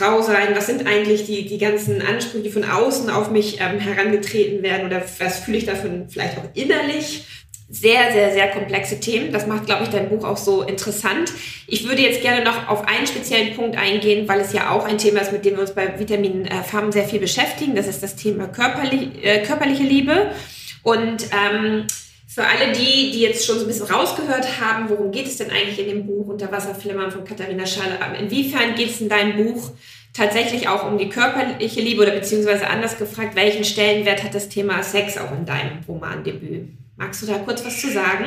Frau 0.00 0.22
sein, 0.22 0.56
was 0.56 0.66
sind 0.66 0.86
eigentlich 0.86 1.26
die, 1.26 1.44
die 1.44 1.58
ganzen 1.58 2.00
Ansprüche, 2.00 2.44
die 2.44 2.50
von 2.50 2.64
außen 2.64 3.10
auf 3.10 3.30
mich 3.30 3.60
ähm, 3.60 3.78
herangetreten 3.78 4.62
werden 4.62 4.86
oder 4.86 5.02
was 5.18 5.40
fühle 5.40 5.58
ich 5.58 5.66
davon 5.66 6.06
vielleicht 6.08 6.38
auch 6.38 6.48
innerlich. 6.54 7.26
Sehr, 7.68 8.10
sehr, 8.10 8.32
sehr 8.32 8.48
komplexe 8.48 8.98
Themen. 8.98 9.30
Das 9.30 9.46
macht, 9.46 9.66
glaube 9.66 9.84
ich, 9.84 9.90
dein 9.90 10.08
Buch 10.08 10.24
auch 10.24 10.38
so 10.38 10.62
interessant. 10.62 11.30
Ich 11.66 11.86
würde 11.86 12.00
jetzt 12.00 12.22
gerne 12.22 12.42
noch 12.42 12.68
auf 12.68 12.88
einen 12.88 13.06
speziellen 13.06 13.54
Punkt 13.54 13.76
eingehen, 13.76 14.26
weil 14.26 14.40
es 14.40 14.54
ja 14.54 14.70
auch 14.70 14.86
ein 14.86 14.96
Thema 14.96 15.20
ist, 15.20 15.32
mit 15.32 15.44
dem 15.44 15.54
wir 15.54 15.60
uns 15.60 15.74
bei 15.74 15.98
Vitamin 15.98 16.46
äh, 16.46 16.62
Farben 16.62 16.92
sehr 16.92 17.04
viel 17.04 17.20
beschäftigen. 17.20 17.76
Das 17.76 17.86
ist 17.86 18.02
das 18.02 18.16
Thema 18.16 18.48
körperlich, 18.48 19.10
äh, 19.22 19.42
körperliche 19.42 19.82
Liebe. 19.82 20.30
Und 20.82 21.26
ähm, 21.30 21.86
für 22.32 22.46
alle 22.46 22.70
die, 22.70 23.10
die 23.10 23.22
jetzt 23.22 23.44
schon 23.44 23.56
so 23.56 23.64
ein 23.64 23.66
bisschen 23.66 23.92
rausgehört 23.92 24.60
haben, 24.60 24.88
worum 24.88 25.10
geht 25.10 25.26
es 25.26 25.38
denn 25.38 25.50
eigentlich 25.50 25.80
in 25.80 25.88
dem 25.88 26.06
Buch 26.06 26.28
Unterwasserflimmern 26.28 27.10
von 27.10 27.24
Katharina 27.24 27.66
Schall? 27.66 27.98
Inwiefern 28.20 28.76
geht 28.76 28.90
es 28.90 29.00
in 29.00 29.08
deinem 29.08 29.36
Buch 29.36 29.72
tatsächlich 30.14 30.68
auch 30.68 30.86
um 30.86 30.96
die 30.96 31.08
körperliche 31.08 31.80
Liebe 31.80 32.02
oder 32.02 32.12
beziehungsweise 32.12 32.68
anders 32.68 32.98
gefragt, 32.98 33.34
welchen 33.34 33.64
Stellenwert 33.64 34.22
hat 34.22 34.32
das 34.32 34.48
Thema 34.48 34.80
Sex 34.84 35.18
auch 35.18 35.32
in 35.32 35.44
deinem 35.44 35.80
Romandebüt? 35.88 36.68
Magst 36.96 37.20
du 37.20 37.26
da 37.26 37.38
kurz 37.38 37.64
was 37.64 37.80
zu 37.80 37.90
sagen? 37.90 38.26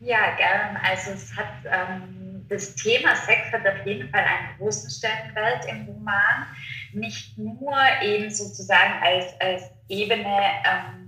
Ja, 0.00 0.34
gern. 0.38 0.78
Also 0.82 1.10
es 1.10 1.36
hat 1.36 1.52
ähm, 1.66 2.46
das 2.48 2.74
Thema 2.74 3.14
Sex 3.16 3.52
hat 3.52 3.66
auf 3.66 3.84
jeden 3.84 4.08
Fall 4.08 4.22
einen 4.22 4.56
großen 4.58 4.88
Stellenwert 4.88 5.66
im 5.68 5.84
Roman. 5.84 6.46
Nicht 6.94 7.36
nur 7.36 7.76
eben 8.02 8.30
sozusagen 8.30 8.94
als, 9.02 9.26
als 9.40 9.64
Ebene 9.88 10.38
ähm, 10.64 11.07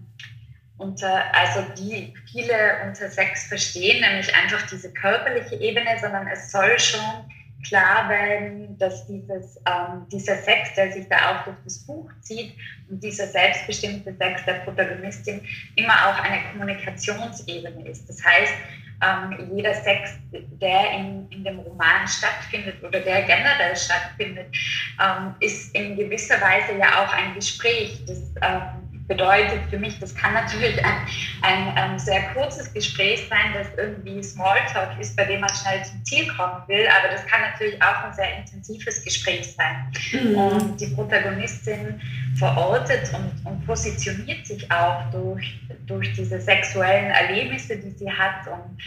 unter, 0.81 1.23
also 1.35 1.61
die 1.79 2.15
viele 2.33 2.55
unter 2.87 3.09
Sex 3.09 3.47
verstehen, 3.47 4.01
nämlich 4.01 4.35
einfach 4.35 4.67
diese 4.67 4.93
körperliche 4.93 5.57
Ebene, 5.57 5.91
sondern 6.01 6.27
es 6.27 6.51
soll 6.51 6.79
schon 6.79 7.31
klar 7.67 8.09
werden, 8.09 8.79
dass 8.79 9.07
dieses, 9.07 9.57
ähm, 9.67 10.07
dieser 10.11 10.37
Sex, 10.37 10.75
der 10.75 10.93
sich 10.93 11.07
da 11.09 11.17
auch 11.17 11.45
durch 11.45 11.57
das 11.65 11.79
Buch 11.87 12.11
zieht 12.23 12.55
und 12.89 13.03
dieser 13.03 13.27
selbstbestimmte 13.27 14.15
Sex 14.17 14.45
der 14.47 14.55
Protagonistin 14.65 15.43
immer 15.77 15.93
auch 15.93 16.19
eine 16.23 16.41
Kommunikationsebene 16.51 17.87
ist. 17.87 18.09
Das 18.09 18.25
heißt, 18.25 18.55
ähm, 19.03 19.51
jeder 19.55 19.75
Sex, 19.75 20.19
der 20.33 20.91
in, 20.93 21.29
in 21.31 21.45
dem 21.45 21.59
Roman 21.61 22.07
stattfindet 22.07 22.83
oder 22.83 23.01
der 23.01 23.23
generell 23.23 23.77
stattfindet, 23.77 24.55
ähm, 25.01 25.35
ist 25.41 25.75
in 25.75 25.97
gewisser 25.97 26.41
Weise 26.41 26.79
ja 26.79 27.05
auch 27.05 27.13
ein 27.13 27.35
Gespräch, 27.35 28.03
das 28.07 28.19
ähm, 28.43 28.80
bedeutet 29.11 29.61
für 29.69 29.79
mich, 29.79 29.99
das 29.99 30.15
kann 30.15 30.35
natürlich 30.35 30.83
ein, 30.85 30.95
ein, 31.43 31.77
ein, 31.77 31.99
sehr 31.99 32.33
kurzes 32.33 32.73
Gespräch 32.73 33.27
sein, 33.29 33.53
das 33.53 33.67
irgendwie 33.77 34.23
Smalltalk 34.23 34.99
ist, 35.01 35.17
bei 35.17 35.25
dem 35.25 35.41
man 35.41 35.51
schnell 35.51 35.85
zum 35.85 36.03
Ziel 36.05 36.29
kommen 36.29 36.63
will, 36.69 36.87
aber 36.87 37.13
das 37.13 37.27
kann 37.27 37.41
natürlich 37.41 37.83
auch 37.83 38.05
ein 38.05 38.15
sehr 38.15 38.39
intensives 38.39 39.03
Gespräch 39.03 39.53
sein. 39.57 39.93
Mhm. 40.13 40.37
Und 40.37 40.81
die 40.81 40.87
Protagonistin 40.95 42.01
verortet 42.37 43.11
und, 43.13 43.51
und, 43.51 43.67
positioniert 43.67 44.47
sich 44.47 44.71
auch 44.71 45.11
durch, 45.11 45.59
durch 45.87 46.13
diese 46.13 46.41
sexuellen 46.41 47.11
Erlebnisse, 47.11 47.77
die 47.79 47.91
sie 47.91 48.11
hat 48.11 48.47
und 48.47 48.79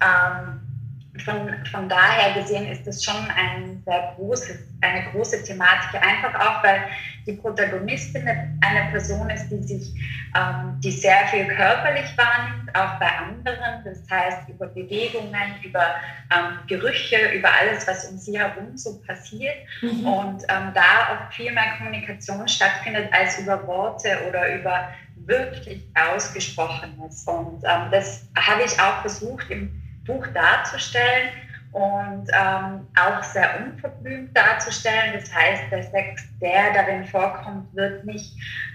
ähm, 0.00 0.67
von, 1.22 1.54
von 1.70 1.88
daher 1.88 2.40
gesehen 2.40 2.66
ist 2.70 2.86
das 2.86 3.02
schon 3.04 3.28
ein 3.36 3.82
sehr 3.84 4.14
großes, 4.16 4.58
eine 4.80 5.10
große 5.10 5.44
Thematik, 5.44 6.00
einfach 6.02 6.34
auch, 6.34 6.62
weil 6.62 6.82
die 7.26 7.32
Protagonistin 7.32 8.26
eine 8.26 8.90
Person 8.90 9.28
ist, 9.30 9.48
die 9.48 9.62
sich, 9.62 9.94
ähm, 10.34 10.80
die 10.82 10.90
sehr 10.90 11.26
viel 11.28 11.46
körperlich 11.46 12.16
wahrnimmt, 12.16 12.74
auch 12.74 12.98
bei 12.98 13.08
anderen, 13.18 13.84
das 13.84 14.02
heißt 14.10 14.48
über 14.48 14.66
Bewegungen, 14.66 15.62
über 15.62 15.86
ähm, 16.34 16.58
Gerüche, 16.66 17.32
über 17.34 17.48
alles, 17.60 17.86
was 17.86 18.06
um 18.10 18.18
sie 18.18 18.38
herum 18.38 18.76
so 18.76 19.00
passiert. 19.00 19.56
Mhm. 19.82 20.06
und 20.06 20.42
ähm, 20.48 20.72
da 20.74 20.80
auch 20.80 21.32
viel 21.32 21.52
mehr 21.52 21.76
Kommunikation 21.78 22.46
stattfindet 22.48 23.12
als 23.12 23.38
über 23.38 23.66
Worte 23.66 24.18
oder 24.28 24.54
über 24.58 24.88
wirklich 25.26 25.82
Ausgesprochenes. 25.94 27.24
Und 27.24 27.62
ähm, 27.64 27.90
das 27.90 28.26
habe 28.36 28.62
ich 28.64 28.80
auch 28.80 29.00
versucht 29.02 29.50
im 29.50 29.77
Buch 30.08 30.26
darzustellen 30.34 31.30
und 31.72 32.26
ähm, 32.32 32.86
auch 32.96 33.22
sehr 33.22 33.60
unverblümt 33.62 34.36
darzustellen. 34.36 35.12
Das 35.14 35.32
heißt, 35.32 35.64
der 35.70 35.84
Sex, 35.84 36.24
der 36.40 36.72
darin 36.72 37.04
vorkommt, 37.04 37.74
wird 37.76 38.04
nicht 38.04 38.32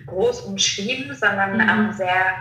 groß 0.07 0.41
umschrieben, 0.41 1.13
sondern 1.13 1.55
mhm. 1.55 1.69
ähm, 1.69 1.93
sehr 1.93 2.35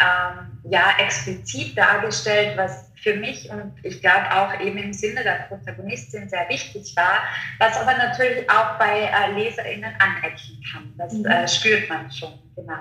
ähm, 0.00 0.60
ja, 0.64 0.94
explizit 0.98 1.76
dargestellt, 1.76 2.56
was 2.56 2.92
für 2.96 3.14
mich 3.14 3.50
und 3.50 3.74
ich 3.82 4.00
glaube 4.00 4.32
auch 4.32 4.60
eben 4.60 4.78
im 4.78 4.92
Sinne 4.92 5.22
der 5.22 5.46
Protagonistin 5.48 6.28
sehr 6.28 6.48
wichtig 6.48 6.94
war, 6.96 7.22
was 7.58 7.76
aber 7.78 7.96
natürlich 7.98 8.48
auch 8.48 8.78
bei 8.78 9.02
äh, 9.02 9.32
LeserInnen 9.32 9.92
anecken 9.98 10.64
kann. 10.72 10.94
Das 10.96 11.12
mhm. 11.12 11.26
äh, 11.26 11.46
spürt 11.46 11.88
man 11.88 12.10
schon. 12.10 12.43
Genau. 12.56 12.72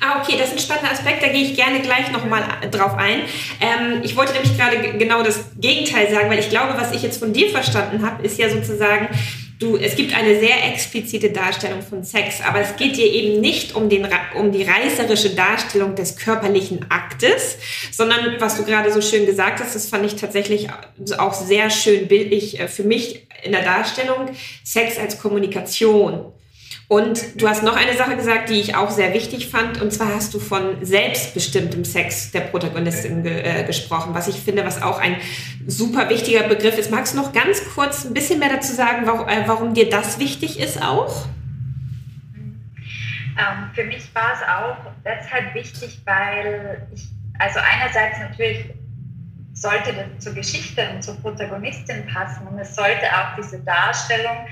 Ah, 0.00 0.22
okay, 0.22 0.36
das 0.38 0.48
ist 0.48 0.52
ein 0.52 0.58
spannender 0.60 0.92
Aspekt, 0.92 1.22
da 1.22 1.28
gehe 1.28 1.42
ich 1.42 1.56
gerne 1.56 1.80
gleich 1.80 2.12
nochmal 2.12 2.44
drauf 2.70 2.94
ein. 2.94 3.22
Ähm, 3.60 4.00
ich 4.04 4.14
wollte 4.14 4.32
nämlich 4.32 4.56
gerade 4.56 4.98
genau 4.98 5.24
das 5.24 5.50
Gegenteil 5.58 6.10
sagen, 6.10 6.30
weil 6.30 6.38
ich 6.38 6.48
glaube, 6.48 6.74
was 6.78 6.92
ich 6.92 7.02
jetzt 7.02 7.18
von 7.18 7.32
dir 7.32 7.50
verstanden 7.50 8.06
habe, 8.06 8.24
ist 8.24 8.38
ja 8.38 8.48
sozusagen, 8.48 9.08
du, 9.58 9.76
es 9.76 9.96
gibt 9.96 10.14
eine 10.14 10.38
sehr 10.38 10.68
explizite 10.68 11.30
Darstellung 11.30 11.82
von 11.82 12.04
Sex, 12.04 12.40
aber 12.40 12.60
es 12.60 12.76
geht 12.76 12.96
dir 12.96 13.06
eben 13.06 13.40
nicht 13.40 13.74
um, 13.74 13.88
den, 13.88 14.06
um 14.38 14.52
die 14.52 14.62
reißerische 14.62 15.30
Darstellung 15.30 15.96
des 15.96 16.16
körperlichen 16.16 16.86
Aktes, 16.90 17.58
sondern 17.90 18.36
was 18.38 18.56
du 18.56 18.64
gerade 18.64 18.92
so 18.92 19.00
schön 19.00 19.26
gesagt 19.26 19.58
hast, 19.58 19.74
das 19.74 19.88
fand 19.88 20.06
ich 20.06 20.14
tatsächlich 20.14 20.68
auch 21.18 21.34
sehr 21.34 21.70
schön 21.70 22.06
bildlich 22.06 22.60
äh, 22.60 22.68
für 22.68 22.84
mich 22.84 23.26
in 23.42 23.50
der 23.50 23.64
Darstellung, 23.64 24.30
Sex 24.62 24.98
als 24.98 25.18
Kommunikation. 25.20 26.32
Und 26.88 27.40
du 27.40 27.48
hast 27.48 27.64
noch 27.64 27.74
eine 27.74 27.96
Sache 27.96 28.14
gesagt, 28.14 28.48
die 28.48 28.60
ich 28.60 28.76
auch 28.76 28.90
sehr 28.90 29.12
wichtig 29.12 29.48
fand, 29.48 29.80
und 29.82 29.92
zwar 29.92 30.14
hast 30.14 30.32
du 30.34 30.38
von 30.38 30.84
selbstbestimmtem 30.84 31.84
Sex 31.84 32.30
der 32.30 32.42
Protagonistin 32.42 33.24
ge 33.24 33.40
äh, 33.40 33.64
gesprochen, 33.64 34.14
was 34.14 34.28
ich 34.28 34.36
finde, 34.36 34.64
was 34.64 34.80
auch 34.80 35.00
ein 35.00 35.16
super 35.66 36.08
wichtiger 36.10 36.44
Begriff 36.44 36.78
ist. 36.78 36.92
Magst 36.92 37.14
du 37.14 37.18
noch 37.18 37.32
ganz 37.32 37.60
kurz 37.74 38.04
ein 38.04 38.14
bisschen 38.14 38.38
mehr 38.38 38.50
dazu 38.50 38.72
sagen, 38.72 39.02
warum, 39.04 39.28
äh, 39.28 39.42
warum 39.46 39.74
dir 39.74 39.90
das 39.90 40.20
wichtig 40.20 40.60
ist 40.60 40.80
auch? 40.80 41.26
Ähm, 43.36 43.70
für 43.74 43.84
mich 43.84 44.08
war 44.14 44.34
es 44.34 44.42
auch 44.42 44.92
deshalb 45.04 45.54
wichtig, 45.54 46.00
weil 46.04 46.86
ich, 46.94 47.08
also 47.40 47.58
einerseits 47.58 48.20
natürlich 48.20 48.70
sollte 49.54 49.92
das 49.92 50.22
zur 50.22 50.34
Geschichte 50.34 50.88
und 50.94 51.02
zur 51.02 51.16
Protagonistin 51.16 52.06
passen 52.06 52.46
und 52.46 52.58
es 52.58 52.76
sollte 52.76 53.06
auch 53.12 53.34
diese 53.36 53.58
Darstellung 53.60 54.46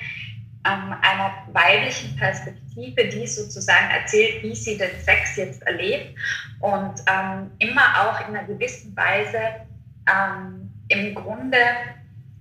ähm, 0.66 0.94
einer 1.02 1.33
weiblichen 1.52 2.16
Perspektive, 2.16 3.09
die 3.09 3.26
sozusagen 3.26 3.90
erzählt, 3.90 4.42
wie 4.42 4.54
sie 4.54 4.78
den 4.78 4.99
Sex 5.00 5.37
jetzt 5.37 5.62
erlebt 5.66 6.18
und 6.61 6.94
ähm, 7.06 7.50
immer 7.59 7.83
auch 8.00 8.28
in 8.28 8.37
einer 8.37 8.47
gewissen 8.47 8.97
Weise 8.97 9.38
ähm, 10.11 10.71
im 10.88 11.14
Grunde 11.14 11.59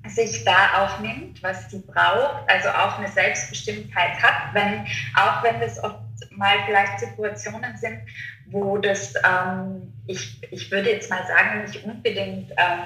sich 0.07 0.43
da 0.43 0.83
auch 0.83 0.99
nimmt, 0.99 1.41
was 1.41 1.69
sie 1.69 1.79
braucht, 1.79 2.49
also 2.49 2.69
auch 2.69 2.97
eine 2.97 3.07
Selbstbestimmtheit 3.07 4.21
hat, 4.21 4.53
wenn, 4.53 4.85
auch 5.15 5.43
wenn 5.43 5.61
das 5.61 5.81
oft 5.81 5.99
mal 6.31 6.57
vielleicht 6.65 6.99
Situationen 6.99 7.77
sind, 7.77 7.99
wo 8.47 8.77
das, 8.77 9.13
ähm, 9.23 9.93
ich, 10.07 10.41
ich 10.51 10.71
würde 10.71 10.91
jetzt 10.91 11.09
mal 11.09 11.25
sagen, 11.25 11.61
nicht 11.61 11.83
unbedingt 11.83 12.51
ähm, 12.51 12.83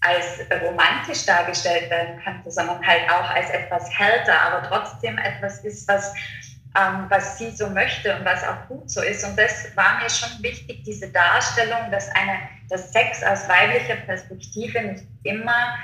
als 0.00 0.40
romantisch 0.62 1.26
dargestellt 1.26 1.90
werden 1.90 2.20
könnte, 2.22 2.50
sondern 2.50 2.84
halt 2.86 3.10
auch 3.10 3.30
als 3.30 3.50
etwas 3.50 3.90
härter, 3.96 4.40
aber 4.40 4.68
trotzdem 4.68 5.18
etwas 5.18 5.64
ist, 5.64 5.88
was, 5.88 6.14
ähm, 6.76 7.06
was 7.08 7.38
sie 7.38 7.50
so 7.50 7.68
möchte 7.70 8.14
und 8.16 8.24
was 8.24 8.44
auch 8.44 8.68
gut 8.68 8.88
so 8.90 9.02
ist. 9.02 9.24
Und 9.24 9.36
das 9.38 9.76
war 9.76 9.98
mir 10.00 10.08
schon 10.08 10.42
wichtig, 10.42 10.84
diese 10.84 11.08
Darstellung, 11.10 11.90
dass, 11.90 12.08
eine, 12.10 12.38
dass 12.68 12.92
Sex 12.92 13.24
aus 13.24 13.48
weiblicher 13.48 13.96
Perspektive 13.96 14.80
nicht 14.82 15.04
immer 15.24 15.74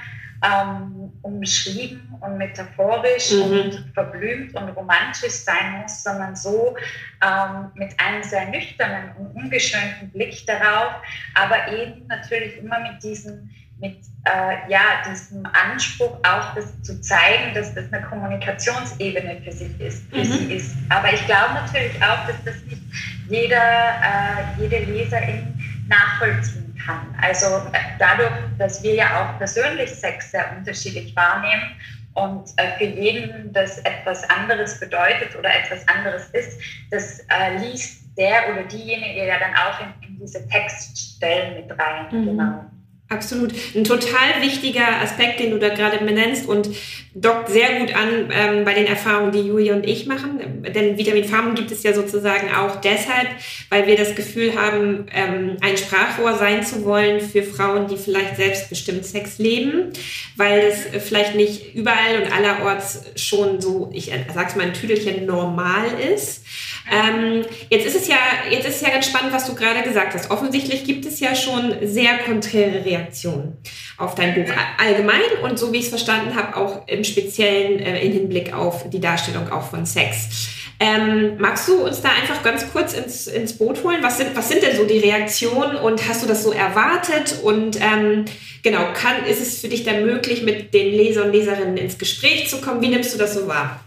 ähm, 0.44 1.12
umschrieben 1.23 2.16
und 2.21 2.38
metaphorisch 2.38 3.33
mhm. 3.33 3.42
und 3.42 3.90
verblümt 3.94 4.54
und 4.54 4.68
romantisch 4.71 5.33
sein 5.33 5.80
muss, 5.83 6.02
sondern 6.02 6.37
so 6.37 6.76
ähm, 7.25 7.71
mit 7.75 7.99
einem 7.99 8.23
sehr 8.23 8.47
nüchternen 8.47 9.16
und 9.16 9.35
ungeschönten 9.35 10.11
Blick 10.11 10.47
darauf, 10.47 10.94
aber 11.35 11.73
eben 11.73 12.06
natürlich 12.06 12.59
immer 12.59 12.78
mit 12.80 13.02
diesem 13.02 13.50
mit 13.78 13.97
äh, 14.25 14.71
ja, 14.71 15.02
diesem 15.09 15.45
Anspruch 15.47 16.19
auch 16.23 16.54
das 16.54 16.83
zu 16.83 17.00
zeigen, 17.00 17.54
dass 17.54 17.75
das 17.75 17.93
eine 17.93 18.02
Kommunikationsebene 18.07 19.40
für 19.43 19.52
sich 19.52 19.78
ist. 19.81 20.04
Für 20.11 20.19
mhm. 20.19 20.25
sie 20.25 20.54
ist. 20.54 20.75
Aber 20.88 21.12
ich 21.12 21.25
glaube 21.26 21.54
natürlich 21.54 21.97
auch, 21.97 22.26
dass 22.26 22.37
das 22.45 22.62
nicht 22.66 22.83
jeder, 23.28 23.57
äh, 23.57 24.61
jede 24.61 24.78
Leserin 24.90 25.54
nachvollziehen 25.88 26.75
kann. 26.87 27.14
Also 27.21 27.47
äh, 27.47 27.78
dadurch, 27.99 28.33
dass 28.59 28.83
wir 28.83 28.95
ja 28.95 29.07
auch 29.23 29.38
persönlich 29.38 29.90
Sex 29.90 30.31
sehr 30.31 30.57
unterschiedlich 30.57 31.14
wahrnehmen 31.14 31.76
und 32.14 32.49
äh, 32.57 32.78
für 32.78 32.85
jeden 32.85 33.52
das 33.52 33.78
etwas 33.78 34.28
anderes 34.31 34.78
bedeutet 34.81 35.37
oder 35.37 35.50
etwas 35.54 35.87
anderes 35.88 36.28
ist, 36.31 36.59
das 36.90 37.21
äh, 37.21 37.59
liest 37.59 38.04
der 38.16 38.52
oder 38.52 38.62
diejenige 38.62 39.26
ja 39.26 39.38
dann 39.38 39.54
auch 39.54 39.81
in, 39.81 40.09
in 40.09 40.19
diese 40.19 40.47
Textstellen 40.49 41.54
mit 41.57 41.78
rein. 41.78 42.07
Mhm. 42.11 42.26
Genau. 42.26 42.64
Absolut. 43.09 43.53
Ein 43.75 43.85
total 43.85 44.41
wichtiger 44.41 45.01
Aspekt, 45.01 45.41
den 45.41 45.51
du 45.51 45.59
da 45.59 45.69
gerade 45.69 45.99
benennst 46.05 46.47
und 46.49 46.71
dockt 47.14 47.49
sehr 47.49 47.78
gut 47.78 47.94
an 47.94 48.30
ähm, 48.33 48.64
bei 48.64 48.75
den 48.75 48.87
Erfahrungen, 48.87 49.30
die 49.30 49.40
Julia 49.40 49.75
und 49.75 49.87
ich 49.87 50.06
machen. 50.06 50.64
Denn 50.75 50.99
Vitamin 50.99 51.25
Farben 51.25 51.54
gibt 51.54 51.71
es 51.71 51.85
ja 51.85 51.92
sozusagen 51.92 52.52
auch 52.52 52.80
deshalb, 52.80 53.28
weil 53.71 53.87
wir 53.87 53.97
das 53.97 54.16
Gefühl 54.16 54.54
haben, 54.56 55.06
ähm, 55.14 55.56
ein 55.61 55.76
Sprachrohr 55.76 56.37
sein 56.37 56.64
zu 56.64 56.85
wollen 56.85 57.21
für 57.21 57.44
Frauen, 57.44 57.87
die 57.87 57.97
vielleicht 57.97 58.37
selbstbestimmt 58.37 59.06
Sex 59.06 59.38
leben, 59.38 59.92
weil 60.37 60.61
es 60.61 61.04
vielleicht 61.04 61.37
nicht 61.37 61.75
überall 61.75 62.23
und 62.23 62.33
allerorts 62.33 63.04
schon 63.14 63.61
so, 63.61 63.90
ich 63.94 64.11
sag's 64.35 64.56
mal 64.56 64.66
ein 64.66 64.75
Tüdelchen, 64.75 65.25
normal 65.25 65.87
ist. 66.12 66.44
Ähm, 66.90 67.44
jetzt 67.71 67.87
ist 67.87 67.97
es 67.97 68.09
ja, 68.09 68.16
jetzt 68.50 68.66
ist 68.68 68.76
es 68.76 68.80
ja 68.83 68.90
ganz 68.90 69.06
spannend, 69.06 69.33
was 69.33 69.47
du 69.47 69.54
gerade 69.54 69.83
gesagt 69.83 70.14
hast. 70.14 70.30
Offensichtlich 70.30 70.85
gibt 70.85 71.06
es 71.06 71.21
ja 71.21 71.35
schon 71.35 71.75
sehr 71.83 72.18
konträre 72.18 72.85
Reaktionen 72.85 73.56
auf 73.97 74.14
dein 74.14 74.35
Buch 74.35 74.52
allgemein 74.78 75.21
und 75.42 75.59
so 75.59 75.73
wie 75.73 75.78
ich 75.78 75.85
es 75.85 75.90
verstanden 75.90 76.35
habe, 76.35 76.56
auch 76.56 76.87
im 76.88 77.04
Speziellen 77.05 77.79
äh, 77.79 78.01
in 78.05 78.13
Hinblick 78.13 78.55
auf 78.55 78.89
die 78.91 79.01
Darstellung 79.01 79.51
auch 79.51 79.71
von 79.71 79.87
Sex. 79.87 80.49
Ähm, 80.81 81.37
magst 81.39 81.69
du 81.69 81.85
uns 81.85 82.01
da 82.03 82.09
einfach 82.11 82.43
ganz 82.43 82.71
kurz 82.73 82.95
ins, 82.95 83.27
ins 83.27 83.53
Boot 83.57 83.85
holen? 83.85 83.99
Was 84.03 84.19
sind, 84.19 84.37
was 84.37 84.49
sind 84.49 84.63
denn 84.63 84.77
so 84.77 84.85
die 84.85 84.99
Reaktionen 84.99 85.77
und 85.77 86.09
hast 86.09 86.23
du 86.23 86.27
das 86.27 86.43
so 86.43 86.53
erwartet? 86.53 87.37
Und 87.43 87.79
ähm, 87.81 88.25
genau, 88.63 88.93
kann, 88.93 89.25
ist 89.25 89.41
es 89.41 89.61
für 89.61 89.69
dich 89.69 89.85
dann 89.85 90.05
möglich, 90.05 90.43
mit 90.43 90.75
den 90.75 90.93
Leser 90.93 91.25
und 91.25 91.33
Leserinnen 91.33 91.77
ins 91.77 91.99
Gespräch 91.99 92.49
zu 92.49 92.61
kommen? 92.61 92.83
Wie 92.83 92.89
nimmst 92.89 93.15
du 93.15 93.19
das 93.19 93.35
so 93.35 93.47
wahr? 93.47 93.84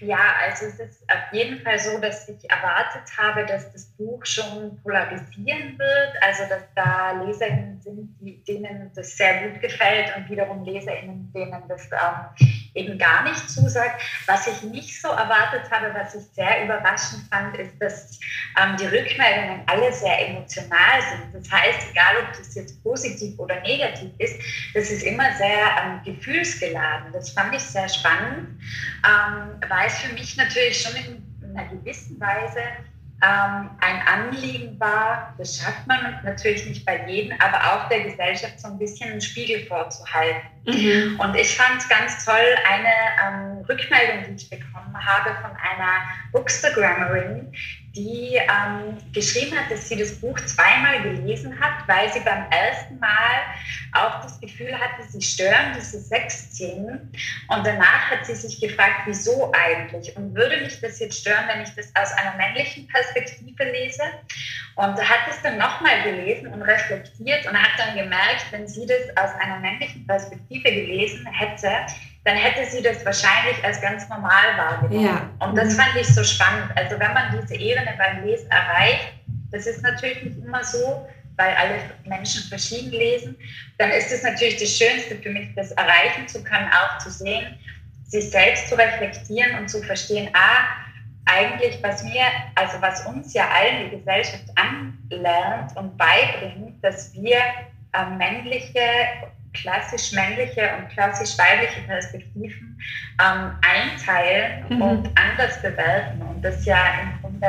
Ja, 0.00 0.34
also 0.44 0.66
es 0.66 0.78
ist 0.78 1.02
auf 1.10 1.32
jeden 1.32 1.60
Fall 1.60 1.78
so, 1.78 1.98
dass 1.98 2.28
ich 2.28 2.48
erwartet 2.48 3.02
habe, 3.16 3.44
dass 3.46 3.72
das 3.72 3.86
Buch 3.96 4.24
schon 4.24 4.80
polarisieren 4.82 5.78
wird, 5.78 6.12
also 6.22 6.44
dass 6.48 6.62
da 6.74 7.22
Leserinnen 7.24 7.80
sind, 7.80 8.16
die, 8.20 8.42
denen 8.44 8.90
das 8.94 9.16
sehr 9.16 9.48
gut 9.48 9.60
gefällt 9.60 10.14
und 10.16 10.30
wiederum 10.30 10.64
Leserinnen, 10.64 11.32
denen 11.34 11.62
das 11.68 11.88
ähm, 11.90 12.67
eben 12.74 12.98
gar 12.98 13.24
nicht 13.24 13.48
zusagt. 13.50 14.02
Was 14.26 14.46
ich 14.46 14.62
nicht 14.62 15.00
so 15.00 15.08
erwartet 15.08 15.70
habe, 15.70 15.92
was 15.94 16.14
ich 16.14 16.24
sehr 16.32 16.64
überraschend 16.64 17.22
fand, 17.30 17.56
ist, 17.56 17.72
dass 17.80 18.18
ähm, 18.60 18.76
die 18.76 18.86
Rückmeldungen 18.86 19.62
alle 19.66 19.92
sehr 19.92 20.28
emotional 20.28 21.02
sind. 21.10 21.34
Das 21.34 21.50
heißt, 21.50 21.90
egal 21.90 22.14
ob 22.22 22.36
das 22.36 22.54
jetzt 22.54 22.82
positiv 22.82 23.38
oder 23.38 23.60
negativ 23.60 24.10
ist, 24.18 24.40
das 24.74 24.90
ist 24.90 25.02
immer 25.02 25.32
sehr 25.36 25.66
ähm, 25.82 26.00
gefühlsgeladen. 26.04 27.12
Das 27.12 27.30
fand 27.30 27.54
ich 27.54 27.62
sehr 27.62 27.88
spannend, 27.88 28.60
ähm, 29.04 29.60
weil 29.68 29.86
es 29.86 29.98
für 29.98 30.12
mich 30.14 30.36
natürlich 30.36 30.80
schon 30.80 30.96
in 30.96 31.56
einer 31.56 31.68
gewissen 31.68 32.20
Weise 32.20 32.60
ähm, 33.20 33.70
ein 33.80 34.02
Anliegen 34.06 34.78
war, 34.78 35.34
das 35.38 35.58
schafft 35.58 35.86
man 35.88 36.20
natürlich 36.22 36.64
nicht 36.66 36.86
bei 36.86 37.04
jedem, 37.08 37.36
aber 37.40 37.58
auch 37.58 37.88
der 37.88 38.04
Gesellschaft 38.04 38.60
so 38.60 38.68
ein 38.68 38.78
bisschen 38.78 39.10
einen 39.10 39.20
Spiegel 39.20 39.66
vorzuhalten. 39.66 40.48
Mhm. 40.66 41.18
Und 41.18 41.34
ich 41.34 41.56
fand 41.56 41.88
ganz 41.88 42.24
toll 42.24 42.34
eine 42.70 43.58
ähm, 43.58 43.64
Rückmeldung, 43.68 44.24
die 44.28 44.34
ich 44.34 44.50
bekommen 44.50 44.94
habe 44.94 45.30
von 45.42 45.50
einer 45.50 46.02
Bookstagrammerin, 46.32 47.52
die 47.94 48.34
ähm, 48.34 48.96
geschrieben 49.12 49.56
hat, 49.58 49.70
dass 49.70 49.88
sie 49.88 49.96
das 49.96 50.20
Buch 50.20 50.38
zweimal 50.40 51.02
gelesen 51.02 51.58
hat, 51.58 51.88
weil 51.88 52.12
sie 52.12 52.20
beim 52.20 52.44
ersten 52.50 52.98
Mal 52.98 53.08
auch 53.92 54.22
das 54.22 54.38
Gefühl 54.40 54.72
hatte, 54.78 55.02
sie 55.08 55.22
stören 55.22 55.74
diese 55.76 55.98
Sexszenen. 56.00 57.12
Und 57.48 57.66
danach 57.66 58.10
hat 58.10 58.26
sie 58.26 58.34
sich 58.34 58.60
gefragt, 58.60 59.02
wieso 59.06 59.52
eigentlich? 59.52 60.14
Und 60.16 60.34
würde 60.34 60.58
mich 60.58 60.80
das 60.80 60.98
jetzt 61.00 61.20
stören, 61.20 61.44
wenn 61.48 61.62
ich 61.62 61.74
das 61.74 61.86
aus 61.96 62.12
einer 62.12 62.36
männlichen 62.36 62.86
Perspektive 62.88 63.64
lese? 63.64 64.02
Und 64.76 64.96
hat 64.96 65.28
es 65.30 65.42
dann 65.42 65.58
nochmal 65.58 66.02
gelesen 66.02 66.48
und 66.48 66.62
reflektiert 66.62 67.46
und 67.46 67.60
hat 67.60 67.72
dann 67.78 67.96
gemerkt, 67.96 68.46
wenn 68.50 68.68
sie 68.68 68.86
das 68.86 69.16
aus 69.16 69.34
einer 69.40 69.58
männlichen 69.58 70.06
Perspektive 70.06 70.70
gelesen 70.70 71.26
hätte, 71.26 71.70
dann 72.28 72.36
hätte 72.36 72.70
sie 72.70 72.82
das 72.82 73.02
wahrscheinlich 73.06 73.64
als 73.64 73.80
ganz 73.80 74.06
normal 74.10 74.44
wahrgenommen. 74.58 75.06
Ja. 75.06 75.30
Und 75.38 75.56
das 75.56 75.74
fand 75.74 75.96
ich 75.98 76.06
so 76.06 76.22
spannend. 76.22 76.70
Also 76.74 77.00
wenn 77.00 77.14
man 77.14 77.40
diese 77.40 77.54
Ebene 77.54 77.94
beim 77.96 78.22
Lesen 78.22 78.50
erreicht, 78.50 79.14
das 79.50 79.66
ist 79.66 79.82
natürlich 79.82 80.22
nicht 80.22 80.36
immer 80.36 80.62
so, 80.62 81.08
weil 81.36 81.54
alle 81.54 81.80
Menschen 82.04 82.42
verschieden 82.50 82.90
lesen, 82.90 83.34
dann 83.78 83.90
ist 83.90 84.12
es 84.12 84.22
natürlich 84.22 84.58
das 84.58 84.76
Schönste 84.76 85.16
für 85.16 85.30
mich, 85.30 85.54
das 85.56 85.72
erreichen 85.72 86.28
zu 86.28 86.44
können, 86.44 86.68
auch 86.68 86.98
zu 86.98 87.10
sehen, 87.10 87.58
sich 88.04 88.30
selbst 88.30 88.68
zu 88.68 88.74
reflektieren 88.74 89.58
und 89.58 89.70
zu 89.70 89.82
verstehen, 89.82 90.28
ah, 90.34 90.66
eigentlich, 91.24 91.78
was 91.82 92.02
mir, 92.02 92.24
also 92.56 92.76
was 92.82 93.06
uns 93.06 93.32
ja 93.32 93.48
allen 93.48 93.88
die 93.88 93.96
Gesellschaft 93.96 94.44
anlernt 94.56 95.74
und 95.76 95.96
beibringt, 95.96 96.84
dass 96.84 97.14
wir 97.14 97.38
äh, 97.92 98.10
männliche 98.16 98.80
klassisch 99.54 100.12
männliche 100.12 100.70
und 100.76 100.88
klassisch 100.90 101.36
weibliche 101.38 101.80
Perspektiven 101.86 102.78
ähm, 103.20 103.52
einteilen 103.62 104.64
mhm. 104.68 104.82
und 104.82 105.10
anders 105.18 105.60
bewerten. 105.62 106.22
Und 106.22 106.42
das 106.42 106.64
ja 106.64 106.78
im 107.02 107.20
Grunde 107.20 107.48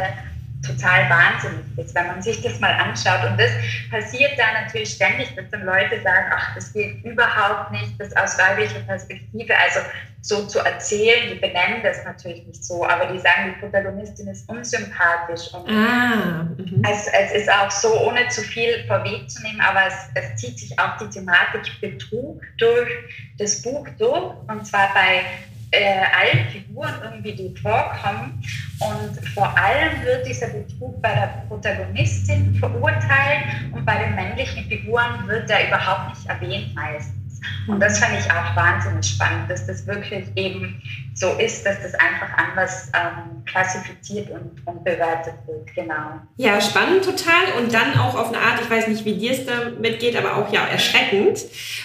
total 0.65 1.09
wahnsinnig 1.09 1.65
ist, 1.77 1.95
wenn 1.95 2.07
man 2.07 2.21
sich 2.21 2.41
das 2.41 2.59
mal 2.59 2.73
anschaut. 2.73 3.23
Und 3.29 3.39
das 3.39 3.51
passiert 3.89 4.37
da 4.37 4.61
natürlich 4.61 4.93
ständig, 4.93 5.33
dass 5.35 5.49
dann 5.51 5.63
Leute 5.63 6.01
sagen, 6.01 6.25
ach, 6.31 6.53
das 6.55 6.73
geht 6.73 7.03
überhaupt 7.03 7.71
nicht, 7.71 7.93
das 7.97 8.15
aus 8.17 8.37
weiblicher 8.37 8.79
Perspektive, 8.81 9.57
also 9.57 9.79
so 10.21 10.45
zu 10.45 10.59
erzählen, 10.59 11.29
die 11.31 11.39
benennen 11.39 11.81
das 11.81 12.03
natürlich 12.03 12.45
nicht 12.45 12.63
so, 12.63 12.85
aber 12.85 13.11
die 13.11 13.19
sagen, 13.19 13.55
die 13.55 13.59
Protagonistin 13.59 14.27
ist 14.27 14.49
unsympathisch. 14.49 15.53
Und 15.53 15.69
ah, 15.69 16.47
mhm. 16.57 16.83
es, 16.89 17.07
es, 17.07 17.31
ist 17.31 17.51
auch 17.51 17.71
so, 17.71 18.07
ohne 18.07 18.27
zu 18.27 18.41
viel 18.41 18.85
vorwegzunehmen, 18.87 19.61
aber 19.61 19.87
es, 19.87 19.93
es 20.15 20.41
zieht 20.41 20.59
sich 20.59 20.77
auch 20.77 20.97
die 20.97 21.09
Thematik 21.09 21.79
Betrug 21.79 22.41
durch 22.57 22.89
das 23.37 23.61
Buch 23.61 23.87
durch, 23.97 24.33
und 24.47 24.67
zwar 24.67 24.93
bei 24.93 25.23
äh, 25.71 26.01
allen 26.11 26.49
Figuren 26.49 26.93
irgendwie, 27.03 27.33
die 27.33 27.55
vorkommen. 27.61 28.43
Und 28.79 29.27
vor 29.29 29.55
allem 29.57 30.03
wird 30.03 30.25
dieser 30.25 30.47
Betrug 30.47 31.01
bei 31.01 31.13
der 31.13 31.43
Protagonistin 31.47 32.55
verurteilt 32.55 33.43
und 33.71 33.85
bei 33.85 34.03
den 34.03 34.15
männlichen 34.15 34.65
Figuren 34.65 35.27
wird 35.27 35.49
er 35.49 35.67
überhaupt 35.67 36.09
nicht 36.09 36.27
erwähnt 36.27 36.75
meistens. 36.75 37.18
Und 37.67 37.79
das 37.79 37.99
fand 37.99 38.19
ich 38.19 38.25
auch 38.31 38.55
wahnsinnig 38.55 39.05
spannend, 39.05 39.49
dass 39.49 39.65
das 39.67 39.85
wirklich 39.85 40.25
eben 40.35 40.81
so 41.13 41.33
ist, 41.37 41.65
dass 41.65 41.81
das 41.81 41.93
einfach 41.95 42.29
anders 42.37 42.89
ähm, 42.93 43.43
klassifiziert 43.45 44.29
und, 44.29 44.65
und, 44.65 44.83
bewertet 44.83 45.33
wird. 45.45 45.75
Genau. 45.75 46.21
Ja, 46.37 46.61
spannend 46.61 47.03
total 47.03 47.59
und 47.59 47.73
dann 47.73 47.99
auch 47.99 48.15
auf 48.15 48.29
eine 48.29 48.37
Art, 48.37 48.61
ich 48.61 48.69
weiß 48.69 48.87
nicht, 48.87 49.03
wie 49.05 49.17
dir 49.17 49.33
es 49.33 49.45
damit 49.45 49.99
geht, 49.99 50.15
aber 50.15 50.37
auch 50.37 50.51
ja 50.51 50.65
erschreckend, 50.65 51.39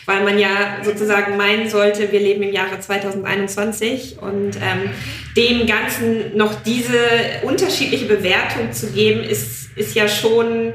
weil 0.06 0.22
man 0.22 0.38
ja 0.38 0.78
sozusagen 0.82 1.36
meinen 1.36 1.68
sollte, 1.68 2.12
wir 2.12 2.20
leben 2.20 2.42
im 2.44 2.52
Jahre 2.52 2.78
2021 2.78 4.18
und 4.20 4.56
ähm, 4.56 4.90
dem 5.36 5.66
Ganzen 5.66 6.36
noch 6.36 6.62
diese 6.62 6.98
unterschiedliche 7.42 8.06
Bewertung 8.06 8.72
zu 8.72 8.92
geben, 8.92 9.20
ist, 9.24 9.76
ist 9.76 9.94
ja 9.94 10.06
schon, 10.06 10.72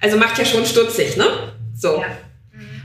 also 0.00 0.16
macht 0.16 0.38
ja 0.38 0.44
schon 0.44 0.64
stutzig, 0.64 1.16
ne? 1.16 1.26
So. 1.74 2.00
Ja. 2.00 2.06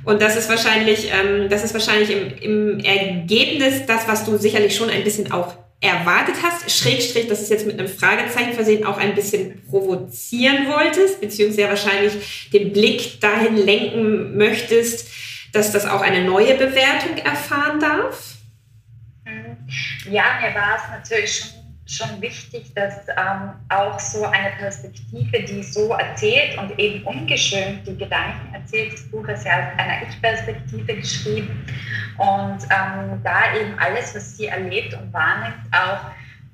Und 0.03 0.21
das 0.21 0.35
ist 0.35 0.49
wahrscheinlich, 0.49 1.11
ähm, 1.11 1.49
das 1.49 1.63
ist 1.63 1.73
wahrscheinlich 1.73 2.09
im, 2.09 2.37
im 2.37 2.79
Ergebnis 2.79 3.85
das, 3.85 4.07
was 4.07 4.25
du 4.25 4.37
sicherlich 4.37 4.75
schon 4.75 4.89
ein 4.89 5.03
bisschen 5.03 5.31
auch 5.31 5.55
erwartet 5.81 6.35
hast, 6.43 6.69
Schrägstrich, 6.69 7.27
das 7.27 7.41
ist 7.41 7.49
jetzt 7.49 7.65
mit 7.65 7.79
einem 7.79 7.87
Fragezeichen 7.87 8.53
versehen, 8.53 8.85
auch 8.85 8.97
ein 8.97 9.15
bisschen 9.15 9.63
provozieren 9.65 10.67
wolltest, 10.67 11.19
beziehungsweise 11.19 11.69
wahrscheinlich 11.69 12.49
den 12.53 12.71
Blick 12.71 13.19
dahin 13.19 13.57
lenken 13.57 14.37
möchtest, 14.37 15.09
dass 15.53 15.71
das 15.71 15.87
auch 15.87 16.01
eine 16.01 16.23
neue 16.23 16.53
Bewertung 16.55 17.17
erfahren 17.17 17.79
darf? 17.79 18.35
Mhm. 19.25 19.57
Ja, 20.11 20.23
mir 20.39 20.53
war 20.53 20.77
es 20.77 20.83
natürlich 20.91 21.35
schon 21.35 21.60
schon 21.95 22.21
wichtig, 22.21 22.73
dass 22.73 23.07
ähm, 23.09 23.51
auch 23.69 23.99
so 23.99 24.25
eine 24.25 24.51
Perspektive, 24.57 25.43
die 25.43 25.63
so 25.63 25.93
erzählt 25.93 26.57
und 26.57 26.77
eben 26.79 27.03
ungeschönt 27.05 27.85
die 27.87 27.97
Gedanken 27.97 28.53
erzählt, 28.53 28.93
das 28.93 29.03
Buch 29.09 29.27
ist 29.27 29.45
ja 29.45 29.59
aus 29.59 29.79
einer 29.79 30.07
Ich-Perspektive 30.07 30.95
geschrieben. 30.95 31.65
Und 32.17 32.63
ähm, 32.63 33.21
da 33.23 33.55
eben 33.55 33.77
alles, 33.79 34.15
was 34.15 34.37
sie 34.37 34.47
erlebt 34.47 34.93
und 34.93 35.11
wahrnimmt, 35.13 35.55
auch 35.71 36.11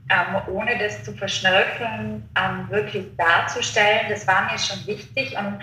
ähm, 0.10 0.42
ohne 0.54 0.78
das 0.78 1.04
zu 1.04 1.14
verschnörkeln, 1.14 2.28
ähm, 2.38 2.70
wirklich 2.70 3.06
darzustellen, 3.18 4.08
das 4.10 4.26
war 4.26 4.52
mir 4.52 4.58
schon 4.58 4.86
wichtig. 4.88 5.38
Und 5.38 5.60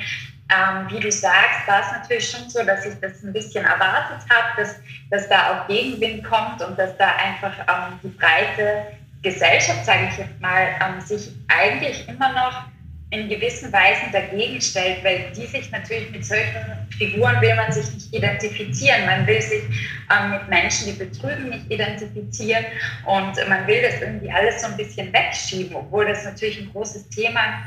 ähm, 0.51 0.87
wie 0.91 1.01
du 1.01 1.11
sagst, 1.11 1.67
war 1.67 1.81
es 1.81 1.93
natürlich 1.93 2.31
schon 2.31 2.49
so, 2.51 2.63
dass 2.63 2.85
ich 2.85 2.95
das 3.01 3.23
ein 3.23 3.33
bisschen 3.33 3.65
erwartet 3.65 4.19
habe, 4.31 4.49
dass, 4.57 4.77
dass 5.11 5.29
da 5.29 5.63
auch 5.63 5.67
Gegenwind 5.67 6.25
kommt 6.25 6.61
und 6.63 6.79
dass 6.79 6.97
da 6.99 7.09
einfach 7.17 7.59
ähm, 7.61 7.99
die 8.03 8.09
breite 8.09 8.87
Gesellschaft, 9.25 9.85
sage 9.85 10.09
ich 10.13 10.19
jetzt 10.19 10.41
mal, 10.41 10.69
ähm, 10.81 11.01
sich 11.01 11.33
eigentlich 11.49 12.09
immer 12.09 12.33
noch 12.33 12.65
in 13.11 13.29
gewissen 13.29 13.73
Weisen 13.73 14.13
dagegen 14.13 14.61
stellt, 14.61 15.03
weil 15.05 15.33
die 15.37 15.47
sich 15.47 15.71
natürlich 15.71 16.11
mit 16.11 16.25
solchen 16.25 16.55
Figuren 16.97 17.41
will 17.41 17.55
man 17.55 17.73
sich 17.73 17.93
nicht 17.93 18.15
identifizieren. 18.15 19.07
Man 19.07 19.27
will 19.27 19.41
sich 19.41 19.63
ähm, 20.11 20.31
mit 20.31 20.49
Menschen, 20.49 20.87
die 20.87 21.05
betrügen, 21.05 21.51
nicht 21.51 21.71
identifizieren 21.71 22.65
und 23.07 23.37
man 23.49 23.67
will 23.67 23.83
das 23.83 24.01
irgendwie 24.01 24.31
alles 24.31 24.63
so 24.63 24.69
ein 24.69 24.77
bisschen 24.77 25.13
wegschieben, 25.13 25.75
obwohl 25.77 26.07
das 26.07 26.25
natürlich 26.25 26.61
ein 26.61 26.71
großes 26.73 27.09
Thema 27.09 27.65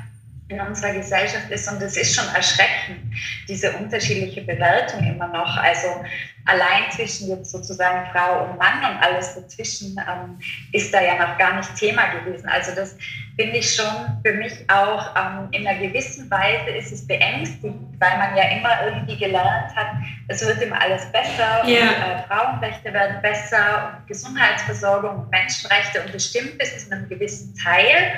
in 0.49 0.61
unserer 0.61 0.93
Gesellschaft 0.93 1.49
ist 1.49 1.69
und 1.69 1.81
es 1.81 1.97
ist 1.97 2.15
schon 2.15 2.27
erschreckend, 2.33 2.99
diese 3.49 3.71
unterschiedliche 3.73 4.41
Bewertung 4.41 5.03
immer 5.05 5.27
noch. 5.27 5.57
Also 5.57 5.87
allein 6.47 6.89
zwischen 6.91 7.29
jetzt 7.29 7.51
sozusagen 7.51 8.09
Frau 8.11 8.45
und 8.45 8.57
Mann 8.57 8.79
und 8.79 9.03
alles 9.03 9.35
dazwischen 9.35 9.97
ähm, 9.97 10.39
ist 10.71 10.93
da 10.93 11.01
ja 11.01 11.15
noch 11.15 11.37
gar 11.37 11.55
nicht 11.55 11.75
Thema 11.75 12.07
gewesen. 12.07 12.47
Also 12.47 12.73
das 12.73 12.95
finde 13.35 13.57
ich 13.57 13.75
schon 13.75 14.19
für 14.25 14.33
mich 14.33 14.53
auch 14.67 15.15
ähm, 15.15 15.49
in 15.51 15.67
einer 15.67 15.79
gewissen 15.79 16.29
Weise 16.31 16.71
ist 16.71 16.91
es 16.91 17.05
beängstigend, 17.05 17.99
weil 17.99 18.17
man 18.17 18.35
ja 18.35 18.43
immer 18.49 18.85
irgendwie 18.85 19.17
gelernt 19.17 19.75
hat, 19.75 19.87
es 20.27 20.45
wird 20.45 20.61
immer 20.61 20.81
alles 20.81 21.05
besser 21.11 21.63
yeah. 21.67 21.83
und 21.83 22.01
äh, 22.01 22.23
Frauenrechte 22.27 22.93
werden 22.93 23.21
besser 23.21 23.93
und 23.99 24.07
Gesundheitsversorgung 24.07 25.19
und 25.19 25.29
Menschenrechte 25.29 26.01
und 26.01 26.11
bestimmt 26.11 26.61
ist 26.61 26.75
es 26.75 26.87
in 26.87 26.93
einem 26.93 27.09
gewissen 27.09 27.53
Teil, 27.55 28.13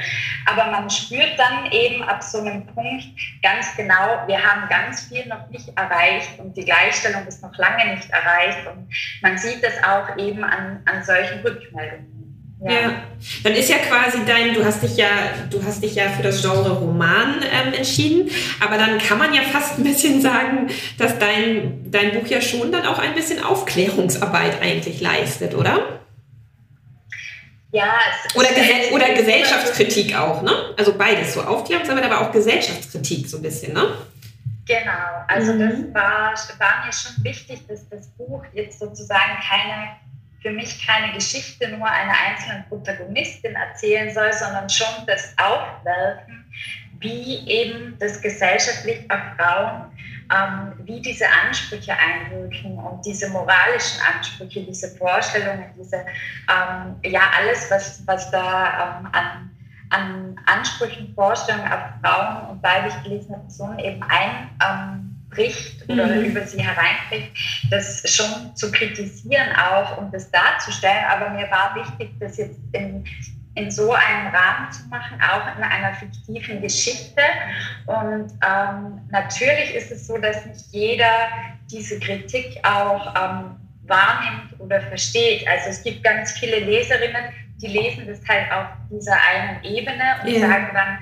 aber 0.45 0.71
man 0.71 0.89
spürt 0.89 1.37
dann 1.37 1.69
eben 1.71 2.03
ab 2.03 2.23
so 2.23 2.39
einem 2.39 2.65
Punkt 2.67 3.05
ganz 3.43 3.75
genau, 3.75 4.23
wir 4.27 4.41
haben 4.41 4.69
ganz 4.69 5.01
viel 5.07 5.27
noch 5.27 5.49
nicht 5.49 5.69
erreicht 5.77 6.39
und 6.39 6.55
die 6.55 6.65
Gleichstellung 6.65 7.27
ist 7.27 7.41
noch 7.41 7.57
lange 7.57 7.95
nicht 7.95 8.09
erreicht 8.09 8.18
und 8.71 8.88
man 9.21 9.38
sieht 9.38 9.63
das 9.63 9.73
auch 9.84 10.17
eben 10.17 10.43
an, 10.43 10.82
an 10.86 11.03
solchen 11.03 11.39
Rückmeldungen. 11.41 12.19
Ja. 12.62 12.71
ja. 12.71 13.03
dann 13.43 13.53
ist 13.53 13.69
ja 13.69 13.77
quasi 13.77 14.19
dein, 14.25 14.53
du 14.53 14.65
hast 14.65 14.84
dich 14.84 14.97
ja, 14.97 15.08
du 15.49 15.63
hast 15.63 15.82
dich 15.82 15.95
ja 15.95 16.10
für 16.10 16.23
das 16.23 16.41
Genre 16.41 16.71
Roman 16.71 17.41
ähm, 17.41 17.73
entschieden, 17.73 18.29
aber 18.60 18.77
dann 18.77 18.97
kann 18.97 19.17
man 19.17 19.34
ja 19.34 19.43
fast 19.43 19.77
ein 19.77 19.84
bisschen 19.84 20.21
sagen, 20.21 20.69
dass 20.97 21.17
dein, 21.19 21.89
dein 21.89 22.12
Buch 22.12 22.27
ja 22.27 22.41
schon 22.41 22.71
dann 22.71 22.86
auch 22.86 22.99
ein 22.99 23.15
bisschen 23.15 23.41
Aufklärungsarbeit 23.41 24.62
eigentlich 24.62 24.99
leistet, 24.99 25.55
oder? 25.55 25.99
Ja, 27.71 27.93
es 28.25 28.36
oder, 28.36 28.49
Gese 28.49 28.93
oder 28.93 29.13
Gesellschaftskritik 29.13 30.17
auch, 30.17 30.41
ne? 30.41 30.51
Also 30.75 30.93
beides, 30.97 31.36
so 31.36 31.41
Aufklärungsarbeit, 31.41 32.05
aber 32.05 32.21
auch 32.21 32.32
Gesellschaftskritik 32.32 33.29
so 33.29 33.38
ein 33.38 33.43
bisschen, 33.43 33.73
ne? 33.73 33.89
Genau, 34.69 35.25
also 35.27 35.53
mhm. 35.53 35.60
das 35.60 35.93
war, 35.95 36.60
war 36.60 36.86
mir 36.86 36.93
schon 36.93 37.23
wichtig, 37.23 37.65
dass 37.67 37.89
das 37.89 38.08
Buch 38.10 38.45
jetzt 38.53 38.77
sozusagen 38.77 39.39
keine 39.41 39.95
für 40.41 40.51
mich 40.51 40.86
keine 40.86 41.12
Geschichte 41.13 41.67
nur 41.69 41.89
einer 41.89 42.13
einzelnen 42.27 42.63
Protagonistin 42.69 43.55
erzählen 43.55 44.13
soll, 44.13 44.32
sondern 44.32 44.69
schon 44.69 45.05
das 45.05 45.36
Aufwerfen, 45.38 46.45
wie 46.99 47.45
eben 47.49 47.97
das 47.99 48.21
gesellschaftlich 48.21 49.10
auf 49.12 49.19
Frauen, 49.38 49.91
ähm, 50.34 50.73
wie 50.86 51.01
diese 51.01 51.25
Ansprüche 51.27 51.93
einwirken 51.93 52.77
und 52.77 53.05
diese 53.05 53.27
moralischen 53.29 53.99
Ansprüche, 54.15 54.63
diese 54.63 54.95
Vorstellungen, 54.95 55.65
diese, 55.77 55.97
ähm, 55.97 56.95
ja, 57.03 57.21
alles, 57.38 57.69
was, 57.71 58.05
was 58.05 58.29
da 58.32 58.99
ähm, 59.01 59.10
an, 59.12 59.48
an 59.89 60.39
Ansprüchen, 60.45 61.13
Vorstellungen 61.15 61.71
auf 61.71 61.80
Frauen 62.02 62.49
und 62.49 62.63
weiblich 62.63 62.93
gelesene 63.04 63.39
Personen 63.39 63.80
eben 63.80 64.04
ein, 64.04 64.49
ähm, 64.63 65.10
oder 65.88 66.08
mhm. 66.08 66.25
über 66.25 66.45
sie 66.45 66.62
hereinbricht, 66.62 67.32
das 67.69 68.04
schon 68.06 68.56
zu 68.56 68.71
kritisieren 68.71 69.47
auch 69.56 69.97
und 69.97 70.13
das 70.13 70.30
darzustellen. 70.32 71.06
Aber 71.10 71.30
mir 71.30 71.49
war 71.52 71.75
wichtig, 71.75 72.12
das 72.19 72.38
jetzt 72.38 72.60
in, 72.73 73.06
in 73.56 73.71
so 73.71 73.93
einem 73.93 74.28
Rahmen 74.36 74.71
zu 74.71 74.88
machen, 74.89 75.19
auch 75.21 75.56
in 75.58 75.63
einer 75.63 75.93
fiktiven 75.93 76.62
Geschichte. 76.62 77.21
Und 77.86 78.32
ähm, 78.45 79.02
natürlich 79.12 79.75
ist 79.75 79.91
es 79.91 80.08
so, 80.08 80.17
dass 80.17 80.45
nicht 80.45 80.65
jeder 80.71 81.28
diese 81.71 81.99
Kritik 81.99 82.60
auch 82.63 83.13
ähm, 83.15 83.56
wahrnimmt 83.84 84.60
oder 84.60 84.82
versteht. 84.82 85.47
Also 85.47 85.69
es 85.69 85.84
gibt 85.84 86.04
ganz 86.04 86.34
viele 86.34 86.60
Leserinnen, 86.60 87.34
die 87.62 87.67
lesen 87.67 88.08
das 88.08 88.19
halt 88.28 88.52
auf 88.52 88.67
dieser 88.89 89.15
einen 89.15 89.63
Ebene 89.63 90.04
und 90.24 90.30
ja. 90.30 90.48
sagen 90.48 90.69
dann, 90.74 91.00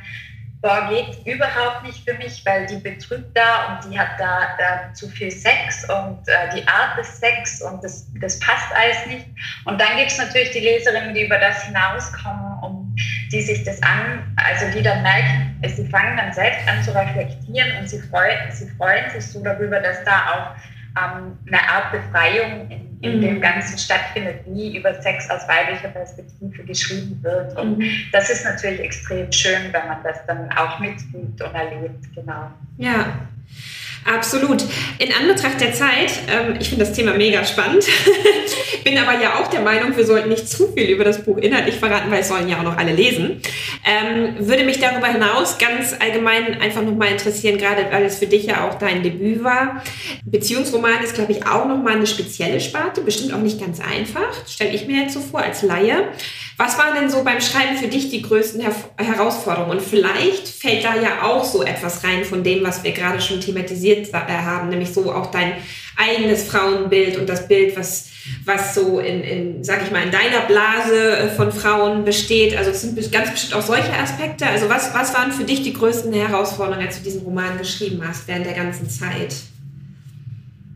boah, 0.62 0.90
geht 0.90 1.26
überhaupt 1.26 1.84
nicht 1.84 2.08
für 2.08 2.16
mich, 2.16 2.44
weil 2.46 2.66
die 2.66 2.78
betrügt 2.78 3.36
da 3.38 3.68
und 3.68 3.92
die 3.92 4.00
hat 4.00 4.20
da, 4.20 4.56
da 4.58 4.94
zu 4.94 5.08
viel 5.08 5.32
Sex 5.32 5.88
und 5.90 6.28
äh, 6.28 6.56
die 6.56 6.68
Art 6.68 6.98
des 6.98 7.20
Sex 7.20 7.62
und 7.62 7.84
das, 7.84 8.08
das 8.20 8.40
passt 8.40 8.74
alles 8.76 9.06
nicht. 9.06 9.28
Und 9.66 9.80
dann 9.80 9.98
gibt 9.98 10.12
es 10.12 10.18
natürlich 10.18 10.52
die 10.52 10.60
Leserinnen, 10.60 11.14
die 11.14 11.26
über 11.26 11.38
das 11.38 11.64
hinauskommen 11.64 12.60
und 12.64 12.96
die 13.32 13.42
sich 13.42 13.64
das 13.64 13.82
an, 13.84 14.36
also 14.38 14.66
die 14.76 14.82
dann 14.82 15.04
merken, 15.04 15.62
sie 15.68 15.88
fangen 15.90 16.18
dann 16.18 16.34
selbst 16.34 16.68
an 16.68 16.84
zu 16.84 16.96
reflektieren 16.96 17.78
und 17.80 17.88
sie 17.88 18.00
freuen, 18.00 18.52
sie 18.52 18.70
freuen 18.78 19.10
sich 19.12 19.26
so 19.26 19.44
darüber, 19.44 19.80
dass 19.80 20.04
da 20.06 20.34
auch 20.34 20.56
ähm, 20.98 21.38
eine 21.48 21.70
Art 21.70 21.92
Befreiung 21.92 22.70
in 22.70 22.87
in 23.02 23.18
mhm. 23.18 23.22
dem 23.22 23.42
Ganzen 23.42 23.78
stattfindet, 23.78 24.42
wie 24.48 24.78
über 24.78 24.94
Sex 25.02 25.30
aus 25.30 25.48
weiblicher 25.48 25.90
Perspektive 25.90 26.64
geschrieben 26.64 27.20
wird. 27.22 27.56
Und 27.58 27.80
mhm. 27.80 27.90
das 28.12 28.30
ist 28.30 28.44
natürlich 28.44 28.80
extrem 28.80 29.32
schön, 29.32 29.72
wenn 29.72 29.88
man 29.88 30.04
das 30.04 30.26
dann 30.26 30.52
auch 30.54 30.80
mitfühlt 30.80 31.42
und 31.42 31.54
erlebt, 31.54 32.14
genau. 32.16 32.52
Ja, 32.78 33.28
Absolut. 34.08 34.64
In 35.00 35.12
Anbetracht 35.12 35.60
der 35.60 35.74
Zeit, 35.74 36.14
ähm, 36.32 36.56
ich 36.62 36.70
finde 36.70 36.86
das 36.86 36.94
Thema 36.94 37.14
mega 37.14 37.44
spannend, 37.44 37.86
bin 38.86 38.98
aber 38.98 39.22
ja 39.22 39.36
auch 39.40 39.50
der 39.50 39.62
Meinung, 39.62 39.98
wir 39.98 40.06
sollten 40.06 40.30
nicht 40.30 40.48
zu 40.48 40.72
viel 40.72 40.86
über 40.86 41.04
das 41.04 41.24
Buch 41.24 41.38
inhaltlich 41.38 41.76
verraten, 41.76 42.10
weil 42.10 42.22
es 42.22 42.30
sollen 42.30 42.48
ja 42.48 42.58
auch 42.58 42.64
noch 42.64 42.78
alle 42.78 42.94
lesen. 42.94 43.42
Ähm, 43.86 44.36
würde 44.40 44.64
mich 44.64 44.80
darüber 44.80 45.08
hinaus 45.08 45.58
ganz 45.58 45.94
allgemein 46.00 46.62
einfach 46.62 46.84
nochmal 46.84 47.12
interessieren, 47.12 47.58
gerade 47.58 47.86
weil 47.92 48.06
es 48.06 48.20
für 48.20 48.28
dich 48.28 48.46
ja 48.46 48.68
auch 48.68 48.76
dein 48.76 49.04
Debüt 49.04 49.44
war. 49.44 49.84
Beziehungsroman 50.24 51.04
ist, 51.04 51.16
glaube 51.16 51.34
ich, 51.34 51.46
auch 51.46 51.68
nochmal 51.68 51.98
eine 51.98 52.08
spezielle 52.08 52.62
Sparte, 52.62 53.02
bestimmt 53.02 53.34
auch 53.34 53.42
nicht 53.42 53.60
ganz 53.60 53.82
einfach, 53.82 54.48
stelle 54.48 54.72
ich 54.72 54.88
mir 54.88 55.02
jetzt 55.02 55.16
so 55.16 55.20
vor 55.20 55.42
als 55.42 55.64
Laie. 55.64 56.08
Was 56.58 56.76
waren 56.80 56.96
denn 56.96 57.10
so 57.10 57.24
beim 57.24 57.40
Schreiben 57.40 57.78
für 57.78 57.88
dich 57.88 58.10
die 58.10 58.24
größten 58.24 58.60
Her 58.60 58.74
Herausforderungen? 58.98 59.78
Und 59.78 59.82
vielleicht 59.82 60.48
fällt 60.48 60.84
da 60.84 60.96
ja 60.96 61.22
auch 61.22 61.46
so 61.46 61.64
etwas 61.64 62.04
rein 62.04 62.26
von 62.26 62.44
dem, 62.44 62.64
was 62.64 62.84
wir 62.84 62.94
gerade 62.94 63.22
schon 63.22 63.40
thematisiert 63.40 64.12
äh, 64.12 64.14
haben, 64.14 64.70
nämlich 64.70 64.92
so 64.92 65.14
auch 65.14 65.30
dein 65.30 65.54
eigenes 65.96 66.48
Frauenbild 66.48 67.18
und 67.18 67.30
das 67.30 67.48
Bild, 67.48 67.78
was, 67.78 68.10
was 68.44 68.74
so 68.74 69.00
in, 69.00 69.22
in, 69.24 69.64
sag 69.64 69.84
ich 69.84 69.92
mal, 69.92 70.02
in 70.02 70.12
deiner 70.12 70.42
Blase 70.48 71.18
äh, 71.18 71.30
von 71.30 71.52
Frauen 71.52 72.04
besteht. 72.06 72.58
Also 72.58 72.72
es 72.72 72.82
sind 72.82 73.12
ganz 73.12 73.30
bestimmt 73.30 73.54
auch 73.54 73.62
solche 73.62 73.94
Aspekte. 73.94 74.48
Also 74.48 74.68
was, 74.68 74.96
was 74.96 75.14
waren 75.14 75.32
für 75.32 75.44
dich 75.44 75.62
die 75.62 75.74
größten 75.74 76.12
Herausforderungen, 76.12 76.88
als 76.88 76.98
du 76.98 77.04
diesen 77.04 77.22
Roman 77.22 77.60
geschrieben 77.60 78.02
hast 78.04 78.28
während 78.28 78.48
der 78.48 78.54
ganzen 78.54 78.90
Zeit? 78.90 79.36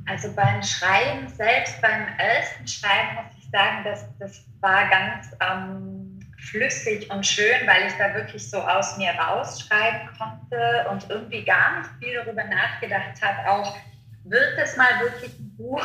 Also 0.05 0.31
beim 0.35 0.61
Schreiben 0.61 1.27
selbst, 1.35 1.81
beim 1.81 2.05
ersten 2.19 2.67
Schreiben 2.67 3.15
muss 3.15 3.31
ich 3.39 3.40
sagen, 3.51 3.83
dass 3.83 4.05
das 4.19 4.45
war 4.61 4.89
ganz 4.89 5.35
ähm, 5.39 6.19
flüssig 6.37 7.09
und 7.09 7.25
schön, 7.25 7.67
weil 7.67 7.87
ich 7.87 7.93
da 7.97 8.13
wirklich 8.15 8.49
so 8.49 8.57
aus 8.59 8.97
mir 8.97 9.11
rausschreiben 9.11 10.09
konnte 10.17 10.87
und 10.89 11.09
irgendwie 11.09 11.43
gar 11.43 11.79
nicht 11.79 11.89
viel 11.99 12.15
darüber 12.15 12.43
nachgedacht 12.43 13.21
habe, 13.21 13.49
auch 13.49 13.77
wird 14.23 14.57
das 14.57 14.77
mal 14.77 14.99
wirklich 15.01 15.37
ein 15.39 15.55
Buch 15.57 15.83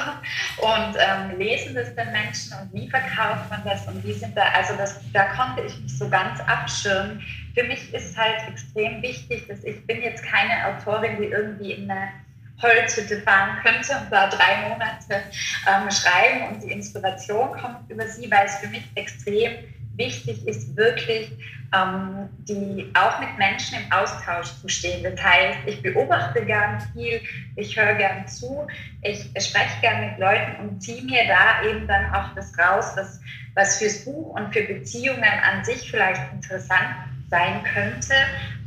und 0.58 0.96
ähm, 0.98 1.38
lesen 1.38 1.74
das 1.74 1.94
denn 1.94 2.12
Menschen 2.12 2.52
und 2.60 2.72
wie 2.74 2.88
verkauft 2.88 3.48
man 3.50 3.62
das 3.64 3.86
und 3.86 4.04
wie 4.04 4.12
sind 4.12 4.36
da, 4.36 4.42
also 4.54 4.74
das, 4.76 5.00
da 5.12 5.24
konnte 5.34 5.62
ich 5.62 5.78
mich 5.80 5.98
so 5.98 6.08
ganz 6.08 6.40
abschirmen. 6.40 7.22
Für 7.54 7.64
mich 7.64 7.92
ist 7.94 8.16
halt 8.16 8.36
extrem 8.48 9.00
wichtig, 9.02 9.46
dass 9.48 9.64
ich 9.64 9.86
bin 9.86 10.02
jetzt 10.02 10.22
keine 10.22 10.66
Autorin, 10.66 11.16
die 11.18 11.26
irgendwie 11.26 11.72
in 11.72 11.90
eine 11.90 12.08
Holzhütte 12.62 13.20
fahren 13.20 13.58
könnte 13.62 13.92
und 13.92 14.10
da 14.10 14.28
drei 14.28 14.68
Monate 14.68 15.22
ähm, 15.66 15.90
schreiben 15.90 16.48
und 16.54 16.62
die 16.62 16.72
Inspiration 16.72 17.52
kommt 17.52 17.90
über 17.90 18.06
sie, 18.06 18.30
weil 18.30 18.46
es 18.46 18.56
für 18.56 18.68
mich 18.68 18.84
extrem 18.94 19.52
wichtig 19.96 20.46
ist, 20.46 20.76
wirklich 20.76 21.30
ähm, 21.74 22.28
die 22.38 22.90
auch 22.94 23.18
mit 23.20 23.36
Menschen 23.38 23.78
im 23.78 23.92
Austausch 23.92 24.48
zu 24.60 24.68
stehen. 24.68 25.02
Das 25.02 25.22
heißt, 25.22 25.58
ich 25.66 25.82
beobachte 25.82 26.44
gern 26.44 26.80
viel, 26.92 27.20
ich 27.56 27.76
höre 27.76 27.94
gern 27.94 28.26
zu, 28.26 28.66
ich 29.02 29.30
spreche 29.38 29.80
gern 29.80 30.10
mit 30.10 30.18
Leuten 30.18 30.56
und 30.60 30.80
ziehe 30.80 31.02
mir 31.02 31.26
da 31.26 31.68
eben 31.68 31.86
dann 31.86 32.14
auch 32.14 32.34
das 32.34 32.52
raus, 32.58 32.92
was, 32.96 33.20
was 33.54 33.78
fürs 33.78 34.04
Buch 34.04 34.34
und 34.34 34.52
für 34.52 34.62
Beziehungen 34.62 35.24
an 35.24 35.64
sich 35.64 35.90
vielleicht 35.90 36.32
interessant 36.32 36.96
sein 37.28 37.64
könnte, 37.64 38.14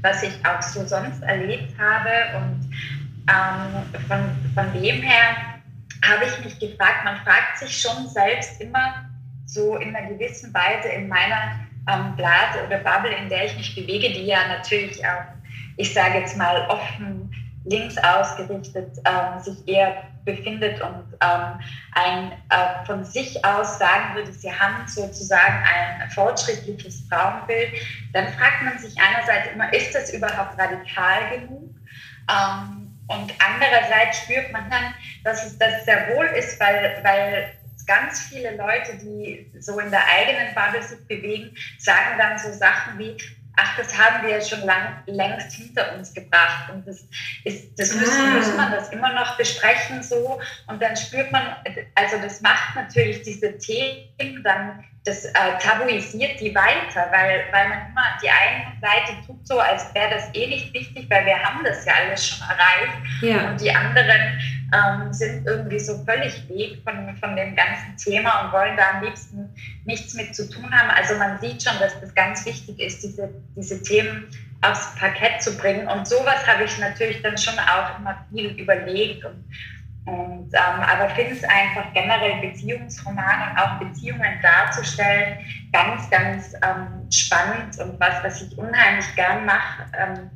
was 0.02 0.24
ich 0.24 0.34
auch 0.46 0.62
so 0.62 0.86
sonst 0.86 1.22
erlebt 1.24 1.74
habe. 1.80 2.10
Und 2.38 2.72
ähm, 3.30 4.02
von, 4.08 4.20
von 4.54 4.74
dem 4.74 5.02
her 5.02 5.36
habe 6.08 6.26
ich 6.26 6.46
mich 6.46 6.60
gefragt, 6.60 7.04
man 7.04 7.18
fragt 7.18 7.60
sich 7.60 7.82
schon 7.82 8.08
selbst 8.08 8.60
immer 8.62 9.06
so 9.46 9.78
in 9.78 9.96
einer 9.96 10.08
gewissen 10.08 10.54
Weise 10.54 10.90
in 10.90 11.08
meiner 11.08 11.60
ähm, 11.92 12.16
Blase 12.16 12.66
oder 12.66 12.80
Bubble, 12.80 13.12
in 13.12 13.30
der 13.30 13.46
ich 13.46 13.56
mich 13.58 13.76
bewege, 13.76 14.10
die 14.10 14.26
ja 14.26 14.48
natürlich 14.48 15.04
auch, 15.06 15.24
ich 15.78 15.94
sage 15.94 16.20
jetzt 16.20 16.38
mal, 16.38 16.68
offen 16.70 17.32
links 17.66 17.98
ausgerichtet 17.98 18.98
äh, 19.04 19.40
sich 19.42 19.68
eher 19.68 20.04
befindet 20.26 20.82
und 20.82 21.04
ähm, 21.22 21.60
ein, 21.94 22.32
äh, 22.50 22.86
von 22.86 23.04
sich 23.04 23.44
aus 23.44 23.80
sagen 23.80 24.16
würde, 24.16 24.32
sie 24.32 24.52
haben 24.52 24.88
sozusagen 24.88 25.64
ein 25.64 26.10
fortschrittliches 26.12 27.04
Frauenbild, 27.10 27.74
dann 28.14 28.28
fragt 28.28 28.64
man 28.64 28.78
sich 28.80 28.96
einerseits 29.00 29.54
immer, 29.54 29.74
ist 29.74 29.94
das 29.94 30.14
überhaupt 30.14 30.58
radikal 30.58 31.38
genug? 31.38 31.70
Ähm, 32.30 32.89
und 33.10 33.34
andererseits 33.40 34.20
spürt 34.20 34.52
man 34.52 34.70
dann, 34.70 34.94
dass 35.24 35.46
es 35.46 35.58
das 35.58 35.86
sehr 35.86 36.16
wohl 36.16 36.26
ist, 36.28 36.60
weil, 36.60 37.00
weil 37.04 37.52
ganz 37.88 38.22
viele 38.22 38.56
Leute, 38.56 38.98
die 38.98 39.52
so 39.60 39.80
in 39.80 39.90
der 39.90 40.06
eigenen 40.06 40.54
Bubble 40.54 40.84
sich 40.84 41.06
bewegen, 41.08 41.56
sagen 41.80 42.20
dann 42.20 42.38
so 42.38 42.52
Sachen 42.52 43.00
wie, 43.00 43.18
ach, 43.56 43.78
das 43.78 43.98
haben 43.98 44.24
wir 44.24 44.38
ja 44.38 44.42
schon 44.42 44.62
lang, 44.62 45.02
längst 45.08 45.54
hinter 45.54 45.96
uns 45.96 46.14
gebracht 46.14 46.70
und 46.72 46.88
das 46.88 47.04
ist, 47.46 47.78
das 47.80 47.96
müssen, 47.96 48.28
ah. 48.28 48.38
muss 48.38 48.56
man 48.56 48.72
das 48.72 48.90
immer 48.90 49.12
noch 49.14 49.38
besprechen 49.38 50.04
so 50.04 50.40
und 50.68 50.82
dann 50.82 50.96
spürt 50.96 51.32
man, 51.32 51.56
also 51.96 52.18
das 52.22 52.42
macht 52.42 52.76
natürlich 52.76 53.24
diese 53.24 53.58
Themen 53.58 54.44
dann 54.44 54.86
das 55.06 55.26
äh, 55.26 55.32
tabuisiert 55.62 56.40
die 56.40 56.54
weiter, 56.54 57.08
weil, 57.12 57.46
weil 57.52 57.70
man 57.70 57.80
immer 57.90 58.18
die 58.22 58.30
eine 58.30 58.66
Seite 58.82 59.26
tut 59.26 59.48
so, 59.48 59.60
als 59.60 59.94
wäre 59.94 60.10
das 60.10 60.30
eh 60.34 60.48
nicht 60.48 60.74
wichtig, 60.74 61.08
weil 61.10 61.26
wir 61.26 61.40
haben 61.40 61.64
das 61.64 61.86
ja 61.86 61.94
alles 61.94 62.28
schon 62.28 62.48
erreicht 62.48 62.98
ja. 63.22 63.50
und 63.50 63.62
die 63.62 63.74
anderen 63.74 64.40
ähm, 64.74 65.14
sind 65.14 65.48
irgendwie 65.48 65.80
so 65.80 66.04
völlig 66.04 66.48
weg 66.50 66.80
von, 66.84 67.16
von 67.18 67.36
dem 67.36 67.56
ganzen 67.56 67.96
Thema 67.98 68.46
und 68.46 68.52
wollen 68.52 68.76
da 68.78 68.98
am 68.98 69.04
liebsten 69.04 69.50
nichts 69.86 70.14
mit 70.14 70.36
zu 70.36 70.50
tun 70.50 70.70
haben. 70.72 70.90
Also 70.90 71.16
man 71.16 71.40
sieht 71.40 71.64
schon, 71.64 71.80
dass 71.80 72.00
das 72.02 72.14
ganz 72.14 72.46
wichtig 72.46 72.80
ist, 72.80 73.02
diese, 73.02 73.30
diese 73.56 73.82
Themen 73.82 74.28
aufs 74.62 74.94
Parkett 74.96 75.42
zu 75.42 75.56
bringen 75.58 75.88
und 75.88 76.06
sowas 76.06 76.46
habe 76.46 76.66
ich 76.66 76.78
natürlich 76.78 77.22
dann 77.22 77.38
schon 77.38 77.58
auch 77.58 77.98
immer 77.98 78.26
viel 78.34 78.50
überlegt 78.60 79.24
und 79.24 79.46
und, 80.10 80.54
ähm, 80.54 80.82
aber 80.82 81.10
finde 81.10 81.34
es 81.34 81.44
einfach 81.44 81.94
generell 81.94 82.42
Beziehungsromane 82.42 83.52
und 83.52 83.58
auch 83.60 83.80
Beziehungen 83.80 84.40
darzustellen 84.42 85.38
ganz, 85.72 86.10
ganz 86.10 86.54
ähm, 86.56 87.10
spannend 87.12 87.80
und 87.80 88.00
was, 88.00 88.24
was 88.24 88.42
ich 88.42 88.58
unheimlich 88.58 89.06
gern 89.16 89.46
mache, 89.46 89.84
ähm, 89.98 90.30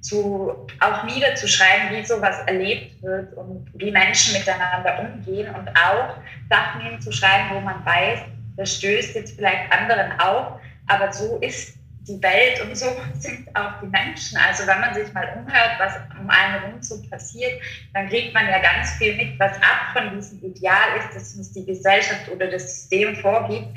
zu, 0.00 0.66
auch 0.80 1.02
niederzuschreiben, 1.04 1.96
wie 1.96 2.04
sowas 2.04 2.38
erlebt 2.46 3.02
wird 3.02 3.34
und 3.34 3.68
wie 3.74 3.90
Menschen 3.90 4.38
miteinander 4.38 5.00
umgehen 5.00 5.52
und 5.52 5.68
auch 5.70 6.16
Sachen 6.48 6.82
hinzuschreiben, 6.82 7.56
wo 7.56 7.60
man 7.60 7.84
weiß, 7.84 8.20
das 8.56 8.76
stößt 8.76 9.16
jetzt 9.16 9.36
vielleicht 9.36 9.72
anderen 9.72 10.18
auf, 10.20 10.60
aber 10.86 11.12
so 11.12 11.38
ist 11.38 11.76
die 12.08 12.22
Welt 12.22 12.60
und 12.62 12.76
so 12.76 12.86
sind 13.18 13.48
auch 13.54 13.80
die 13.82 13.86
Menschen. 13.86 14.38
Also 14.38 14.66
wenn 14.66 14.80
man 14.80 14.94
sich 14.94 15.12
mal 15.12 15.28
umhört, 15.36 15.72
was 15.78 15.94
um 16.20 16.28
einen 16.30 16.60
herum 16.60 16.82
so 16.82 17.00
passiert, 17.10 17.60
dann 17.94 18.08
kriegt 18.08 18.32
man 18.34 18.46
ja 18.48 18.60
ganz 18.60 18.92
viel 18.92 19.16
mit, 19.16 19.38
was 19.38 19.52
ab 19.56 19.92
von 19.92 20.16
diesem 20.16 20.42
Ideal 20.42 20.96
ist, 20.98 21.14
das 21.14 21.34
uns 21.34 21.52
die 21.52 21.64
Gesellschaft 21.64 22.28
oder 22.30 22.46
das 22.48 22.62
System 22.62 23.16
vorgibt 23.16 23.68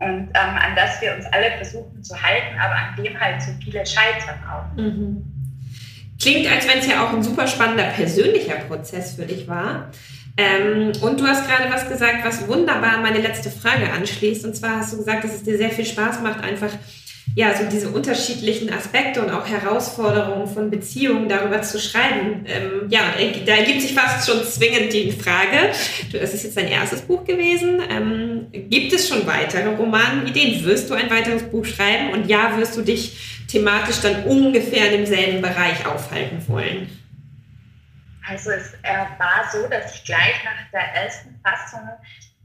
und 0.00 0.28
ähm, 0.28 0.30
an 0.34 0.74
das 0.74 1.00
wir 1.00 1.14
uns 1.14 1.24
alle 1.26 1.52
versuchen 1.56 2.02
zu 2.02 2.20
halten, 2.20 2.58
aber 2.58 2.74
an 2.74 3.02
dem 3.02 3.18
halt 3.18 3.40
so 3.40 3.52
viele 3.62 3.86
scheitern 3.86 4.38
auch. 4.50 4.76
Mhm. 4.76 5.24
Klingt, 6.20 6.50
als 6.50 6.68
wenn 6.68 6.78
es 6.78 6.86
ja 6.86 7.04
auch 7.04 7.12
ein 7.12 7.22
super 7.22 7.46
spannender 7.46 7.84
persönlicher 7.84 8.56
Prozess 8.56 9.14
für 9.14 9.26
dich 9.26 9.46
war. 9.46 9.90
Ähm, 10.36 10.92
und 11.00 11.20
du 11.20 11.26
hast 11.26 11.48
gerade 11.48 11.72
was 11.72 11.88
gesagt, 11.88 12.24
was 12.24 12.48
wunderbar 12.48 13.00
meine 13.00 13.18
letzte 13.18 13.50
Frage 13.50 13.92
anschließt. 13.92 14.44
Und 14.44 14.56
zwar 14.56 14.78
hast 14.78 14.92
du 14.92 14.98
gesagt, 14.98 15.24
dass 15.24 15.34
es 15.34 15.44
dir 15.44 15.56
sehr 15.56 15.70
viel 15.70 15.86
Spaß 15.86 16.22
macht, 16.22 16.42
einfach 16.42 16.70
ja, 17.36 17.52
so 17.54 17.64
diese 17.68 17.88
unterschiedlichen 17.88 18.72
Aspekte 18.72 19.20
und 19.20 19.30
auch 19.30 19.46
Herausforderungen 19.46 20.46
von 20.46 20.70
Beziehungen 20.70 21.28
darüber 21.28 21.62
zu 21.62 21.80
schreiben. 21.80 22.44
Ähm, 22.46 22.88
ja, 22.88 23.00
da 23.44 23.52
ergibt 23.56 23.82
sich 23.82 23.92
fast 23.92 24.28
schon 24.28 24.44
zwingend 24.44 24.92
die 24.92 25.10
Frage, 25.10 25.72
das 26.12 26.32
ist 26.32 26.44
jetzt 26.44 26.56
dein 26.56 26.68
erstes 26.68 27.02
Buch 27.02 27.24
gewesen, 27.24 27.82
ähm, 27.90 28.46
gibt 28.52 28.92
es 28.92 29.08
schon 29.08 29.26
weitere 29.26 29.74
Romanideen? 29.74 30.64
Wirst 30.64 30.88
du 30.88 30.94
ein 30.94 31.10
weiteres 31.10 31.42
Buch 31.42 31.64
schreiben? 31.64 32.12
Und 32.12 32.28
ja, 32.28 32.56
wirst 32.56 32.76
du 32.76 32.82
dich 32.82 33.46
thematisch 33.48 34.00
dann 34.00 34.24
ungefähr 34.24 34.92
in 34.92 34.98
demselben 34.98 35.42
Bereich 35.42 35.84
aufhalten 35.86 36.42
wollen? 36.46 36.88
Also 38.26 38.50
es 38.52 38.74
äh, 38.82 38.94
war 39.18 39.48
so, 39.52 39.68
dass 39.68 39.94
ich 39.94 40.04
gleich 40.04 40.34
nach 40.44 40.70
der 40.72 41.02
ersten 41.02 41.38
Fassung 41.42 41.80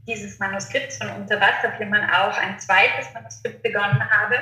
dieses 0.06 0.38
Manuskripts 0.38 0.98
von 0.98 1.10
Unterwasserflimmern 1.10 2.08
auch 2.10 2.36
ein 2.38 2.58
zweites 2.58 3.12
Manuskript 3.14 3.62
begonnen 3.62 4.02
habe. 4.10 4.36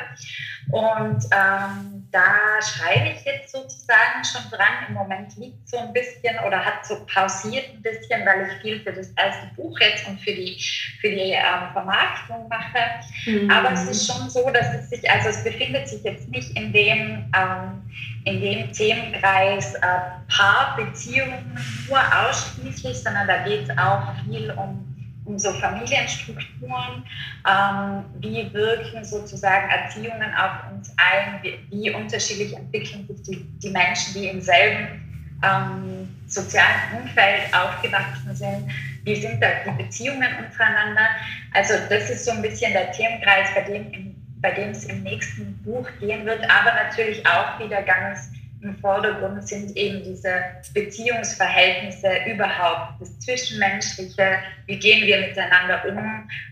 Und 0.71 1.25
ähm, 1.33 2.09
da 2.11 2.61
schreibe 2.63 3.09
ich 3.09 3.25
jetzt 3.25 3.53
sozusagen 3.53 4.25
schon 4.25 4.51
dran. 4.51 4.87
Im 4.89 4.95
Moment 4.95 5.37
liegt 5.37 5.69
so 5.69 5.79
ein 5.79 5.93
bisschen 5.93 6.39
oder 6.47 6.65
hat 6.65 6.85
so 6.85 7.07
pausiert 7.07 7.67
ein 7.75 7.83
bisschen, 7.83 8.25
weil 8.27 8.49
ich 8.49 8.63
viel 8.63 8.81
für 8.83 8.93
das 8.93 9.09
erste 9.13 9.47
Buch 9.57 9.79
jetzt 9.81 10.07
und 10.07 10.21
für 10.21 10.33
die, 10.33 10.63
für 11.01 11.09
die 11.09 11.33
ähm, 11.33 11.73
Vermarktung 11.73 12.49
mache. 12.49 12.79
Mhm. 13.27 13.51
Aber 13.51 13.73
es 13.73 13.89
ist 13.89 14.07
schon 14.07 14.29
so, 14.31 14.49
dass 14.51 14.75
es 14.75 14.91
sich, 14.91 15.11
also 15.11 15.31
es 15.31 15.43
befindet 15.43 15.89
sich 15.89 16.03
jetzt 16.03 16.29
nicht 16.29 16.57
in 16.57 16.73
dem, 16.73 17.33
ähm, 17.37 17.91
in 18.25 18.41
dem 18.41 18.73
Themenkreis 18.73 19.75
äh, 19.75 19.81
Paarbeziehungen 20.29 21.59
nur 21.89 21.99
ausschließlich, 21.99 23.03
sondern 23.03 23.27
da 23.27 23.39
geht 23.39 23.69
es 23.69 23.79
auch 23.79 24.03
viel 24.27 24.51
um 24.51 24.88
um 25.29 25.39
so 25.39 25.53
Familienstrukturen, 25.53 27.05
ähm, 27.47 28.05
wie 28.21 28.53
wirken 28.53 29.05
sozusagen 29.05 29.69
Erziehungen 29.69 30.35
auf 30.35 30.73
uns 30.73 30.91
ein, 30.97 31.41
wie, 31.43 31.59
wie 31.71 31.91
unterschiedlich 31.91 32.57
entwickeln 32.57 33.07
sich 33.07 33.23
die, 33.23 33.45
die, 33.63 33.71
Menschen, 33.71 34.15
die 34.15 34.29
im 34.29 34.41
selben 34.41 35.37
ähm, 35.45 36.09
sozialen 36.27 37.03
Umfeld 37.03 37.43
aufgewachsen 37.55 38.35
sind, 38.35 38.71
wie 39.05 39.15
sind 39.15 39.41
da 39.43 39.49
die 39.67 39.83
Beziehungen 39.83 40.29
untereinander. 40.45 41.09
Also 41.53 41.75
das 41.89 42.11
ist 42.11 42.25
so 42.25 42.33
ein 42.33 42.43
bisschen 42.43 42.73
der 42.73 42.91
Themenkreis, 42.93 43.49
bei 43.55 43.63
dem, 43.63 44.17
bei 44.41 44.51
dem 44.53 44.71
es 44.71 44.87
im 44.87 45.03
nächsten 45.03 45.57
Buch 45.63 45.87
gehen 46.01 46.25
wird, 46.25 46.43
aber 46.51 46.73
natürlich 46.75 47.25
auch 47.27 47.59
wieder 47.61 47.83
ganz 47.83 48.31
im 48.61 48.77
Vordergrund 48.79 49.47
sind 49.47 49.77
eben 49.77 50.03
diese 50.03 50.31
Beziehungsverhältnisse 50.75 52.09
überhaupt, 52.27 53.01
das 53.01 53.19
Zwischenmenschliche, 53.21 54.39
wie 54.67 54.79
gehen 54.79 55.07
wir 55.07 55.21
miteinander 55.21 55.83
um 55.89 55.97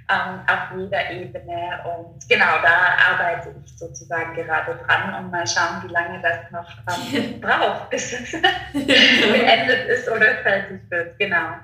ähm, 0.08 0.40
auf 0.46 0.78
jeder 0.78 1.10
Ebene. 1.10 1.80
Und 1.84 2.28
genau 2.28 2.58
da 2.62 2.96
arbeite 3.10 3.54
ich 3.64 3.76
sozusagen 3.76 4.34
gerade 4.34 4.78
dran 4.86 5.24
und 5.24 5.30
mal 5.30 5.46
schauen, 5.46 5.82
wie 5.84 5.92
lange 5.92 6.22
das 6.22 6.50
noch 6.52 6.68
ähm, 7.12 7.40
braucht, 7.40 7.90
bis 7.90 8.12
es 8.12 8.32
beendet 8.72 9.88
ist 9.88 10.08
oder 10.08 10.36
fertig 10.42 10.80
wird. 10.88 11.18
Genau. 11.18 11.56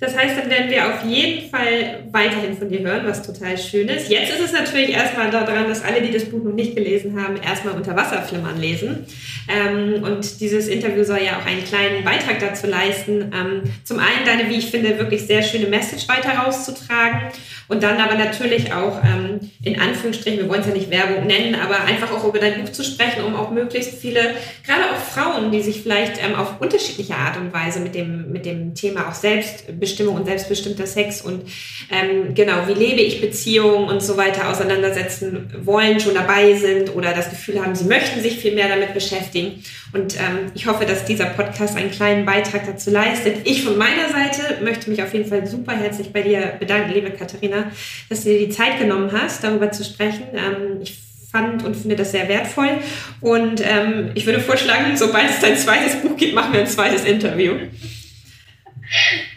Das 0.00 0.16
heißt, 0.16 0.38
dann 0.38 0.48
werden 0.48 0.70
wir 0.70 0.86
auf 0.86 1.04
jeden 1.04 1.50
Fall 1.50 2.04
weiterhin 2.10 2.56
von 2.56 2.70
dir 2.70 2.80
hören, 2.80 3.06
was 3.06 3.22
total 3.22 3.58
schön 3.58 3.88
ist. 3.88 4.08
Jetzt 4.08 4.32
ist 4.32 4.40
es 4.46 4.52
natürlich 4.52 4.90
erstmal 4.90 5.30
daran, 5.30 5.68
dass 5.68 5.84
alle, 5.84 6.00
die 6.00 6.10
das 6.10 6.24
Buch 6.24 6.42
noch 6.42 6.54
nicht 6.54 6.74
gelesen 6.74 7.20
haben, 7.22 7.36
erstmal 7.36 7.74
unter 7.74 7.94
Wasserflimmern 7.94 8.58
lesen. 8.58 9.06
Ähm, 9.46 9.89
und 9.94 10.40
dieses 10.40 10.68
Interview 10.68 11.04
soll 11.04 11.20
ja 11.22 11.38
auch 11.38 11.46
einen 11.46 11.64
kleinen 11.64 12.04
Beitrag 12.04 12.38
dazu 12.40 12.66
leisten, 12.66 13.32
ähm, 13.34 13.62
zum 13.84 13.98
einen 13.98 14.24
deine, 14.24 14.48
wie 14.48 14.58
ich 14.58 14.70
finde, 14.70 14.98
wirklich 14.98 15.22
sehr 15.26 15.42
schöne 15.42 15.66
Message 15.66 16.08
weiter 16.08 16.30
rauszutragen 16.30 17.30
und 17.70 17.82
dann 17.84 18.00
aber 18.00 18.16
natürlich 18.16 18.72
auch 18.72 19.00
ähm, 19.04 19.38
in 19.62 19.80
Anführungsstrichen, 19.80 20.40
wir 20.40 20.48
wollen 20.48 20.60
es 20.60 20.66
ja 20.66 20.72
nicht 20.72 20.90
Werbung 20.90 21.26
nennen, 21.26 21.54
aber 21.54 21.84
einfach 21.84 22.10
auch 22.10 22.24
über 22.24 22.40
dein 22.40 22.64
Buch 22.64 22.72
zu 22.72 22.82
sprechen, 22.82 23.22
um 23.22 23.36
auch 23.36 23.50
möglichst 23.50 23.94
viele, 23.94 24.34
gerade 24.66 24.90
auch 24.92 24.96
Frauen, 24.96 25.52
die 25.52 25.62
sich 25.62 25.82
vielleicht 25.82 26.20
ähm, 26.20 26.34
auf 26.34 26.60
unterschiedliche 26.60 27.14
Art 27.14 27.36
und 27.36 27.52
Weise 27.52 27.78
mit 27.78 27.94
dem, 27.94 28.32
mit 28.32 28.44
dem 28.44 28.74
Thema 28.74 29.08
auch 29.08 29.14
Selbstbestimmung 29.14 30.16
und 30.16 30.26
selbstbestimmter 30.26 30.86
Sex 30.86 31.22
und 31.22 31.42
ähm, 31.90 32.34
genau, 32.34 32.66
wie 32.66 32.74
lebe 32.74 33.02
ich 33.02 33.20
Beziehungen 33.20 33.88
und 33.88 34.02
so 34.02 34.16
weiter 34.16 34.48
auseinandersetzen 34.50 35.52
wollen, 35.62 36.00
schon 36.00 36.14
dabei 36.14 36.54
sind 36.54 36.96
oder 36.96 37.12
das 37.12 37.30
Gefühl 37.30 37.62
haben, 37.62 37.76
sie 37.76 37.84
möchten 37.84 38.20
sich 38.20 38.38
viel 38.38 38.54
mehr 38.54 38.68
damit 38.68 38.94
beschäftigen. 38.94 39.62
Und 39.92 40.16
ähm, 40.18 40.52
ich 40.54 40.66
hoffe, 40.66 40.86
dass 40.86 41.04
dieser 41.04 41.26
Podcast 41.26 41.76
einen 41.76 41.90
kleinen 41.90 42.24
Beitrag 42.24 42.66
dazu 42.66 42.90
leistet. 42.90 43.38
Ich 43.44 43.64
von 43.64 43.76
meiner 43.76 44.08
Seite 44.08 44.62
möchte 44.62 44.88
mich 44.88 45.02
auf 45.02 45.12
jeden 45.12 45.28
Fall 45.28 45.46
super 45.46 45.72
herzlich 45.72 46.12
bei 46.12 46.22
dir 46.22 46.54
bedanken, 46.58 46.92
liebe 46.92 47.10
Katharina, 47.10 47.70
dass 48.08 48.22
du 48.22 48.30
dir 48.30 48.46
die 48.46 48.50
Zeit 48.50 48.78
genommen 48.78 49.10
hast, 49.12 49.42
darüber 49.42 49.72
zu 49.72 49.84
sprechen. 49.84 50.24
Ähm, 50.34 50.80
ich 50.82 50.98
fand 51.30 51.64
und 51.64 51.76
finde 51.76 51.96
das 51.96 52.12
sehr 52.12 52.28
wertvoll. 52.28 52.78
Und 53.20 53.62
ähm, 53.64 54.10
ich 54.14 54.26
würde 54.26 54.40
vorschlagen, 54.40 54.96
sobald 54.96 55.30
es 55.30 55.40
dein 55.40 55.56
zweites 55.56 56.00
Buch 56.02 56.16
gibt, 56.16 56.34
machen 56.34 56.52
wir 56.52 56.60
ein 56.60 56.66
zweites 56.66 57.04
Interview. 57.04 57.54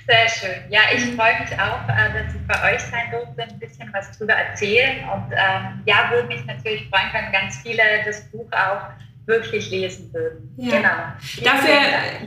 Sehr 0.07 0.27
schön. 0.27 0.63
Ja, 0.69 0.81
ich 0.93 1.01
freue 1.15 1.39
mich 1.39 1.51
auch, 1.59 1.87
äh, 1.87 2.11
dass 2.11 2.33
ich 2.33 2.41
bei 2.47 2.73
euch 2.73 2.81
sein 2.81 3.11
durfte, 3.11 3.43
ein 3.43 3.59
bisschen 3.59 3.89
was 3.93 4.17
drüber 4.17 4.33
erzählen. 4.33 5.03
Und 5.13 5.31
ähm, 5.31 5.81
ja, 5.85 6.09
würde 6.11 6.27
mich 6.27 6.43
natürlich 6.45 6.89
freuen, 6.89 7.09
wenn 7.13 7.31
ganz 7.31 7.57
viele 7.61 7.83
das 8.05 8.21
Buch 8.31 8.47
auch 8.51 8.89
wirklich 9.25 9.69
lesen 9.71 10.13
würden. 10.13 10.53
Ja. 10.57 10.77
Genau. 10.77 11.51
Dafür, 11.51 11.75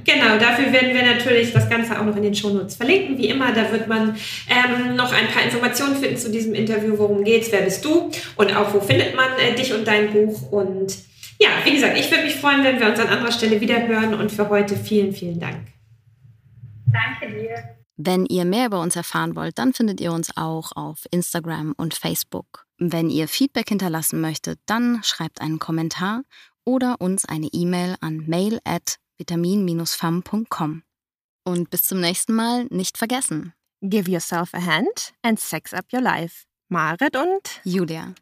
genau, 0.04 0.38
dafür 0.38 0.72
werden 0.72 0.94
wir 0.94 1.04
natürlich 1.04 1.52
das 1.52 1.68
Ganze 1.68 1.98
auch 1.98 2.04
noch 2.04 2.16
in 2.16 2.22
den 2.22 2.34
Shownotes 2.34 2.76
verlinken. 2.76 3.18
Wie 3.18 3.28
immer, 3.28 3.52
da 3.52 3.70
wird 3.70 3.86
man 3.86 4.16
ähm, 4.48 4.96
noch 4.96 5.12
ein 5.12 5.28
paar 5.28 5.44
Informationen 5.44 5.96
finden 5.96 6.16
zu 6.16 6.30
diesem 6.30 6.54
Interview. 6.54 6.94
Worum 6.96 7.24
geht's? 7.24 7.52
Wer 7.52 7.62
bist 7.62 7.84
du? 7.84 8.10
Und 8.36 8.56
auch 8.56 8.72
wo 8.72 8.80
findet 8.80 9.14
man 9.14 9.28
äh, 9.38 9.54
dich 9.54 9.72
und 9.74 9.86
dein 9.86 10.12
Buch? 10.12 10.50
Und 10.50 10.96
ja, 11.38 11.48
wie 11.64 11.74
gesagt, 11.74 11.98
ich 11.98 12.10
würde 12.10 12.24
mich 12.24 12.36
freuen, 12.36 12.64
wenn 12.64 12.80
wir 12.80 12.88
uns 12.88 12.98
an 12.98 13.08
anderer 13.08 13.32
Stelle 13.32 13.60
wieder 13.60 13.86
hören. 13.86 14.14
Und 14.14 14.32
für 14.32 14.48
heute 14.48 14.76
vielen, 14.76 15.12
vielen 15.12 15.38
Dank. 15.38 15.66
Danke 16.86 17.34
dir. 17.34 17.76
Wenn 17.98 18.26
ihr 18.26 18.44
mehr 18.44 18.66
über 18.66 18.80
uns 18.80 18.94
erfahren 18.94 19.36
wollt, 19.36 19.58
dann 19.58 19.72
findet 19.72 20.00
ihr 20.00 20.12
uns 20.12 20.36
auch 20.36 20.72
auf 20.76 21.06
Instagram 21.10 21.74
und 21.76 21.94
Facebook. 21.94 22.66
Wenn 22.78 23.08
ihr 23.08 23.26
Feedback 23.26 23.70
hinterlassen 23.70 24.20
möchtet, 24.20 24.60
dann 24.66 25.00
schreibt 25.02 25.40
einen 25.40 25.58
Kommentar 25.58 26.22
oder 26.66 27.00
uns 27.00 27.24
eine 27.24 27.48
E-Mail 27.52 27.96
an 28.00 28.24
mail 28.26 28.60
at 28.64 28.96
vitamin-fam.com. 29.18 30.82
Und 31.44 31.70
bis 31.70 31.84
zum 31.84 32.00
nächsten 32.00 32.34
Mal 32.34 32.64
nicht 32.70 32.98
vergessen. 32.98 33.54
Give 33.82 34.10
yourself 34.10 34.52
a 34.52 34.60
hand 34.60 35.14
and 35.22 35.38
sex 35.38 35.72
up 35.72 35.86
your 35.92 36.02
life. 36.02 36.44
Marit 36.68 37.16
und 37.16 37.60
Julia. 37.64 38.14